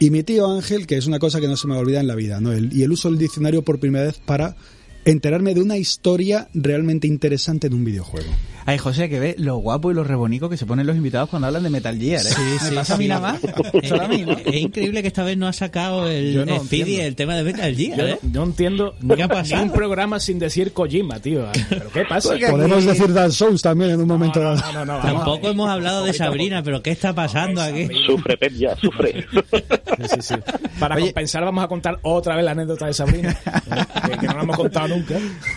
[0.00, 2.14] Y mi tío Ángel, que es una cosa que no se me olvida en la
[2.14, 2.52] vida, ¿no?
[2.52, 4.56] El, y el uso del diccionario por primera vez para
[5.12, 8.30] enterarme de una historia realmente interesante en un videojuego.
[8.66, 11.46] Ay, José, que ve lo guapo y lo rebonico que se ponen los invitados cuando
[11.48, 12.28] hablan de Metal Gear, ¿eh?
[12.28, 12.92] Sí, ¿Me sí, pasa sí.
[12.92, 13.40] a mí nada más?
[13.88, 14.32] Solo a mí, ¿no?
[14.32, 17.06] Es increíble que esta vez no ha sacado el, no el Speedy entiendo.
[17.06, 18.18] el tema de Metal Gear, Yo ¿eh?
[18.30, 19.62] no, entiendo ni, ¿Qué ha pasado?
[19.64, 21.46] un programa sin decir Kojima, tío.
[21.70, 22.28] ¿Pero qué pasa?
[22.28, 24.56] Porque Podemos decir Dark Souls también en un momento dado.
[24.56, 25.12] no, no, no, vamos.
[25.14, 27.88] Tampoco hemos hablado de Sabrina, pero ¿qué está pasando aquí?
[28.06, 29.26] Sufre, Pep, ya, sufre.
[29.32, 30.34] Sí, sí, sí.
[30.78, 31.06] Para Oye.
[31.06, 33.36] compensar vamos a contar otra vez la anécdota de Sabrina,
[34.06, 34.99] que, que no la hemos contado nunca.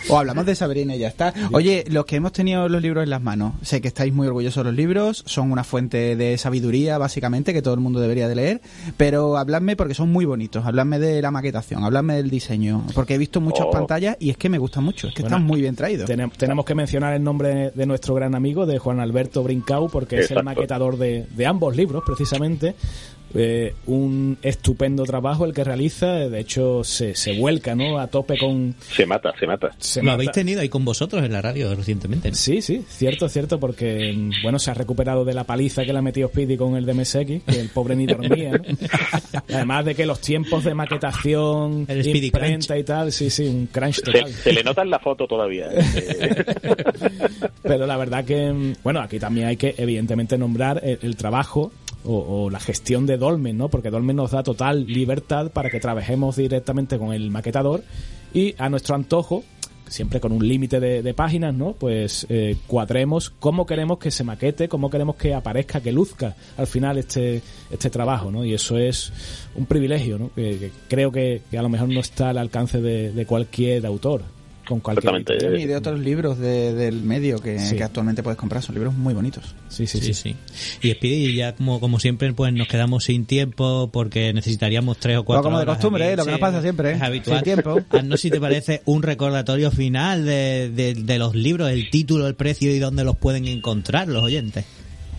[0.08, 1.32] O hablamos de Sabrina y ya está.
[1.52, 4.64] Oye, los que hemos tenido los libros en las manos, sé que estáis muy orgullosos
[4.64, 8.34] de los libros, son una fuente de sabiduría, básicamente, que todo el mundo debería de
[8.34, 8.60] leer,
[8.96, 13.18] pero habladme porque son muy bonitos, habladme de la maquetación, habladme del diseño, porque he
[13.18, 13.70] visto muchas Oh.
[13.70, 16.08] pantallas y es que me gustan mucho, es que Bueno, están muy bien traídos.
[16.08, 20.16] Tenem- tenemos que mencionar el nombre de nuestro gran amigo, de Juan Alberto Brincau, porque
[20.16, 20.44] es el Exacto.
[20.44, 22.74] maquetador de, de ambos libros, precisamente.
[23.36, 27.98] Eh, un estupendo trabajo el que realiza, de hecho se, se vuelca ¿no?
[27.98, 28.74] a tope con...
[28.80, 29.70] Se mata, se mata.
[29.78, 32.28] se Lo mata- habéis tenido ahí con vosotros en la radio recientemente.
[32.30, 32.34] ¿no?
[32.36, 35.98] Sí, sí, cierto, cierto, porque mm, bueno, se ha recuperado de la paliza que le
[35.98, 38.64] ha metido Speedy con el DMSX, que el pobre ni dormía, ¿no?
[39.54, 43.66] Además de que los tiempos de maquetación, El Speedy imprenta y tal, sí, sí, un
[43.66, 44.32] crunch Se, total.
[44.32, 45.68] se le nota en la foto todavía.
[45.72, 46.44] ¿eh?
[47.62, 51.72] Pero la verdad que, mm, bueno, aquí también hay que evidentemente nombrar el, el trabajo
[52.04, 53.68] o, la gestión de Dolmen, ¿no?
[53.68, 57.82] Porque Dolmen nos da total libertad para que trabajemos directamente con el maquetador
[58.32, 59.44] y a nuestro antojo
[59.86, 61.72] siempre con un límite de, páginas, ¿no?
[61.72, 66.66] Pues eh, cuadremos cómo queremos que se maquete, cómo queremos que aparezca, que luzca al
[66.66, 68.44] final este, este trabajo, ¿no?
[68.44, 69.12] Y eso es
[69.54, 70.30] un privilegio, ¿no?
[70.34, 74.22] Que, creo que, que a lo mejor no está al alcance de, de cualquier autor.
[74.66, 75.58] Con cualquier.
[75.58, 77.76] Y de otros libros de- del medio que, Sí.
[77.76, 78.62] que actualmente puedes comprar.
[78.62, 79.54] Son libros muy bonitos.
[79.68, 80.36] Sí, sí, Sí, sí.
[80.52, 80.88] sí.
[80.88, 85.24] Y Speedy, ya como, como siempre, pues nos quedamos sin tiempo porque necesitaríamos tres o
[85.24, 86.12] cuatro Pues como de horas costumbre, aquí.
[86.14, 86.16] ¿eh?
[86.16, 86.94] Lo que nos pasa siempre, ¿eh?
[86.94, 87.36] Es habitual.
[87.38, 87.80] Sin tiempo.
[87.90, 92.34] Haznos, si te parece, un recordatorio final de, de, de los libros, el título, el
[92.34, 94.64] precio y dónde los pueden encontrar los oyentes.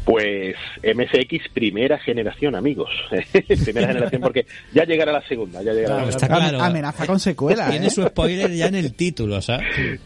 [0.05, 2.89] Pues MSX primera generación, amigos.
[3.63, 6.49] primera generación porque ya llegará la segunda, ya llegará Claro, la está segunda.
[6.49, 6.63] claro.
[6.63, 7.89] Amenaza con secuela, Tiene ¿eh?
[7.89, 9.65] su spoiler ya en el título, ¿sabes?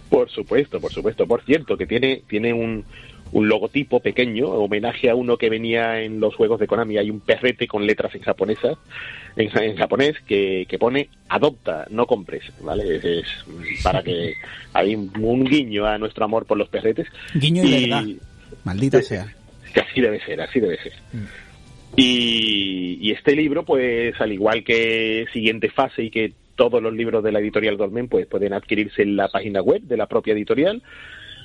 [0.10, 1.28] Por supuesto, por supuesto.
[1.28, 2.86] Por cierto, que tiene, tiene un,
[3.34, 6.98] un logotipo pequeño, homenaje a uno que venía en los juegos de Konami.
[6.98, 8.70] Hay un perrete con letras en japonesa,
[9.36, 12.96] en, en japonés, que, que pone adopta, no compres, ¿vale?
[12.96, 13.28] Es, es
[13.84, 14.36] para que
[14.74, 17.08] hay un, un guiño a nuestro amor por los perretes.
[17.36, 18.06] Guiño y verdad.
[18.64, 19.36] Maldita sea.
[19.74, 20.94] Que así debe ser, así debe ser.
[21.96, 27.24] Y, y este libro, pues al igual que siguiente fase y que todos los libros
[27.24, 30.84] de la editorial Dolmen, pues pueden adquirirse en la página web de la propia editorial,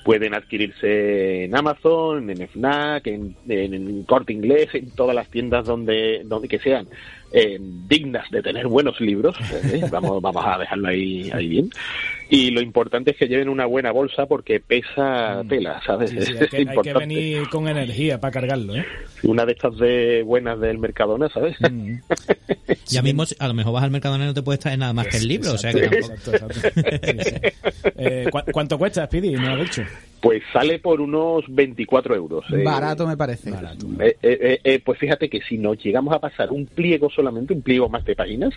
[0.04, 5.66] pueden adquirirse en Amazon, en FNAC, en, en, en Corte Inglés, en todas las tiendas
[5.66, 6.88] donde, donde que sean
[7.32, 9.36] eh, dignas de tener buenos libros.
[9.72, 9.82] ¿eh?
[9.90, 11.70] Vamos, vamos a dejarlo ahí, ahí bien.
[12.30, 16.10] Y lo importante es que lleven una buena bolsa porque pesa tela, ¿sabes?
[16.10, 16.98] Sí, sí, Es hay, que, hay que importante.
[17.06, 18.84] venir con energía para cargarlo, ¿eh?
[19.24, 21.56] Una de estas de buenas del Mercadona, ¿sabes?
[21.60, 21.96] Mm.
[22.86, 25.06] Ya mismo, a lo mejor vas al Mercadona y no te puedes traer nada más
[25.08, 26.80] que el libro, o sea que tampoco- exacto, exacto.
[26.84, 27.90] Sí, sí.
[27.96, 29.32] Eh, ¿cu- ¿Cuánto cuesta, Speedy?
[29.32, 29.82] No lo has dicho.
[30.24, 32.46] Pues sale por unos 24 euros.
[32.50, 32.62] eh.
[32.64, 33.50] Barato me parece.
[33.50, 33.54] Eh,
[34.00, 37.60] eh, eh, eh, pues fíjate que si nos llegamos a pasar un pliego solamente, un
[37.60, 38.54] pliego más de páginas,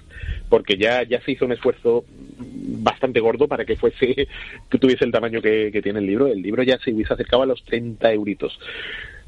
[0.47, 2.05] porque ya, ya se hizo un esfuerzo
[2.39, 4.15] bastante gordo para que fuese,
[4.69, 7.43] que tuviese el tamaño que, que tiene el libro, el libro ya se hubiese acercado
[7.43, 8.57] a los 30 euritos.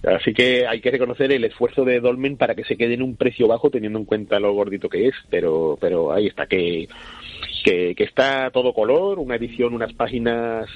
[0.02, 3.18] Así que hay que reconocer el esfuerzo de Dolmen para que se quede en un
[3.18, 6.88] precio bajo teniendo en cuenta lo gordito que es, pero, pero ahí está, que,
[7.66, 10.70] que, que está todo color, una edición, unas páginas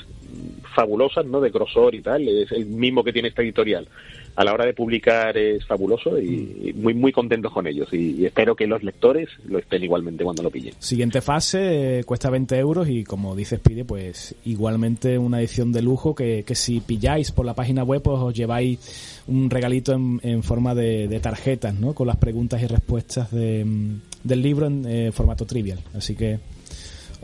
[0.74, 1.40] fabulosas, ¿no?
[1.42, 3.88] De grosor y tal, es el mismo que tiene esta editorial.
[4.36, 8.56] A la hora de publicar es fabuloso y muy muy contentos con ellos y, espero
[8.56, 10.74] que los lectores lo estén igualmente cuando lo pillen.
[10.80, 15.84] Siguiente fase eh, cuesta 20 euros y como dice Speedy, pues igualmente una edición de
[15.84, 20.20] lujo que, que si pilláis por la página web pues os lleváis un regalito en,
[20.24, 21.94] en forma de, de tarjetas, ¿no?
[21.94, 25.80] Con las preguntas y respuestas de, mm, del libro en eh, formato trivial.
[25.94, 26.40] Así que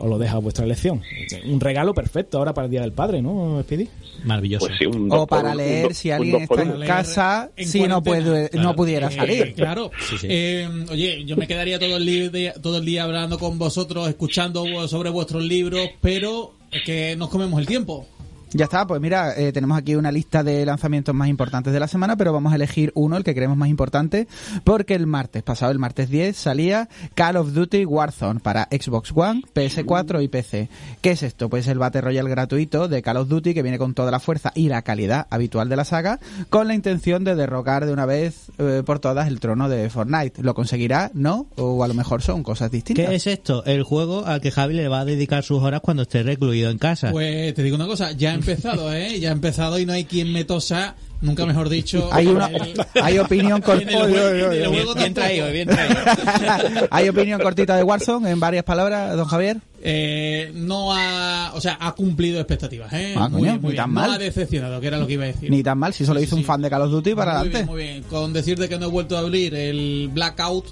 [0.00, 1.02] os lo dejo a vuestra elección.
[1.46, 3.88] Un regalo perfecto ahora para el Día del Padre, ¿no, Speedy?
[4.24, 4.66] maravilloso.
[4.66, 8.48] Pues sí, O para un leer si alguien está en casa, en si no, puede,
[8.50, 8.68] Claro.
[8.68, 9.54] no pudiera Eh, salir.
[9.54, 9.90] claro.
[10.08, 10.26] Sí, sí.
[10.28, 14.64] Eh, oye, yo me quedaría todo el, día, todo el día hablando con vosotros, escuchando
[14.88, 18.06] sobre vuestros libros, pero es que nos comemos el tiempo.
[18.52, 21.86] Ya está, pues mira, eh, tenemos aquí una lista de lanzamientos más importantes de la
[21.86, 24.26] semana, pero vamos a elegir uno, el que creemos más importante,
[24.64, 29.42] porque el martes pasado, el martes 10, salía Call of Duty Warzone para Xbox One,
[29.54, 30.68] PS4 y PC.
[31.00, 31.48] ¿Qué es esto?
[31.48, 34.50] Pues el Battle Royale gratuito de Call of Duty que viene con toda la fuerza
[34.56, 38.50] y la calidad habitual de la saga, con la intención de derrocar de una vez
[38.58, 40.42] eh, por todas el trono de Fortnite.
[40.42, 41.12] ¿Lo conseguirá?
[41.14, 41.46] ¿No?
[41.56, 43.06] O a lo mejor son cosas distintas.
[43.06, 43.64] ¿Qué es esto?
[43.64, 46.78] El juego al que Javi le va a dedicar sus horas cuando esté recluido en
[46.78, 47.12] casa.
[47.12, 49.18] Pues te digo una cosa, ya empezado, ¿eh?
[49.20, 52.08] Ya ha empezado y no hay quien me tosa, nunca mejor dicho.
[52.12, 55.96] Hay una, el- hay opinión el bien, bien traído, bien traído.
[56.90, 59.58] hay opinión cortita de Warzone en varias palabras, don Javier.
[59.82, 63.14] Eh, no ha, o sea, ha cumplido expectativas, ¿eh?
[63.16, 63.76] Ah, muy, coño, muy ni bien.
[63.76, 64.10] tan No mal.
[64.12, 65.50] ha decepcionado, que era lo que iba a decir.
[65.50, 66.40] Ni tan mal, si solo Sí, hizo sí.
[66.42, 67.58] un fan de Call of Duty para muy adelante.
[67.58, 68.02] Bien, muy bien.
[68.04, 70.66] Con decirte que no he vuelto a abrir el Blackout,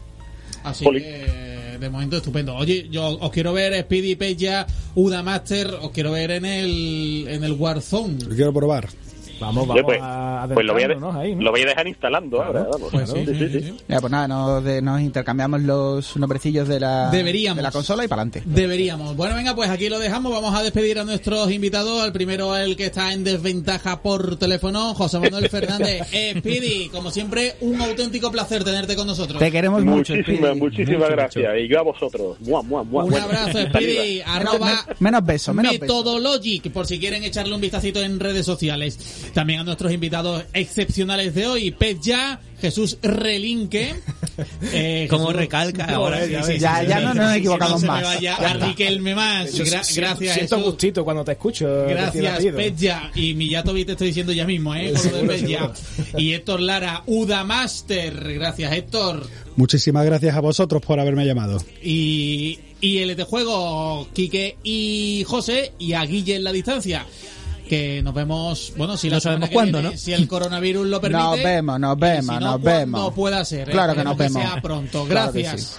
[0.64, 1.00] así Poli.
[1.00, 1.47] que
[1.78, 2.54] de momento estupendo.
[2.54, 7.44] Oye, yo os quiero ver Speedy Peja, Uda Master, os quiero ver en el en
[7.44, 8.24] el Warzone.
[8.24, 8.88] Lo quiero probar.
[9.40, 11.42] Vamos, Oye, vamos pues, a pues lo, voy a de- ahí, ¿no?
[11.42, 12.88] lo voy a dejar instalando ahora, vamos.
[12.90, 13.66] Pues sí, Sí, sí, sí, sí, sí.
[13.68, 13.76] sí.
[13.88, 17.56] Ya, pues nada, nos, de- nos intercambiamos los nombrecillos de la, Deberíamos.
[17.56, 18.42] de la consola y para adelante.
[18.46, 19.16] Deberíamos.
[19.16, 20.32] Bueno, venga, pues aquí lo dejamos.
[20.32, 22.04] Vamos a despedir a nuestros invitados.
[22.04, 26.06] El primero, el que está en desventaja por teléfono, José Manuel Fernández.
[26.12, 29.38] Eh, Speedy, como siempre, un auténtico placer tenerte con nosotros.
[29.38, 30.14] Te queremos mucho.
[30.14, 30.60] Muchísimas, Speedy.
[30.60, 31.52] muchísimas gracias.
[31.60, 32.40] Y yo a vosotros.
[32.40, 33.04] Mua, mua, mua.
[33.04, 33.58] Un Bueno, abrazo.
[33.68, 34.20] Speedy.
[34.26, 35.82] Arroba Menos, menos besos, menos besos.
[35.82, 39.27] Methodologic, por si quieren echarle un vistacito en redes sociales.
[39.34, 43.94] También a nuestros invitados excepcionales de hoy, Pez Ya, Jesús Relinque.
[44.72, 46.24] Eh, Como recalca ahora.
[46.24, 46.58] Sí, ya sí.
[46.60, 48.02] Ya- sí, ya sí, no nos equivocamos no se me más.
[48.04, 48.54] vaya Ya a.
[48.68, 49.52] Riquelme más.
[49.52, 50.70] Yo Gra- siento- gracias, Siento Jesús.
[50.72, 51.84] gustito cuando te escucho.
[51.86, 52.56] el Gracias, apellido.
[52.56, 53.10] Petja.
[53.16, 54.92] Y Millatovi te estoy diciendo ya mismo, ¿eh?
[56.16, 58.34] Y Héctor Lara, Uda Master.
[58.34, 59.26] Gracias, Héctor.
[59.56, 61.60] Muchísimas gracias a vosotros por haberme llamado.
[61.82, 67.04] Y y el de juego, Quique y José, y a Guille en la distancia.
[67.68, 69.98] Que nos vemos, bueno, si No sabemos que cuándo, viene, ¿no?
[70.00, 71.22] Si el coronavirus lo permite.
[71.22, 73.14] Nos vemos, nos vemos, si no, nos vemos.
[73.14, 73.68] pueda ser.
[73.68, 73.72] ¿eh?
[73.72, 74.42] Claro que nos vemos.
[74.42, 75.04] sea pronto.
[75.04, 75.78] Que Gracias.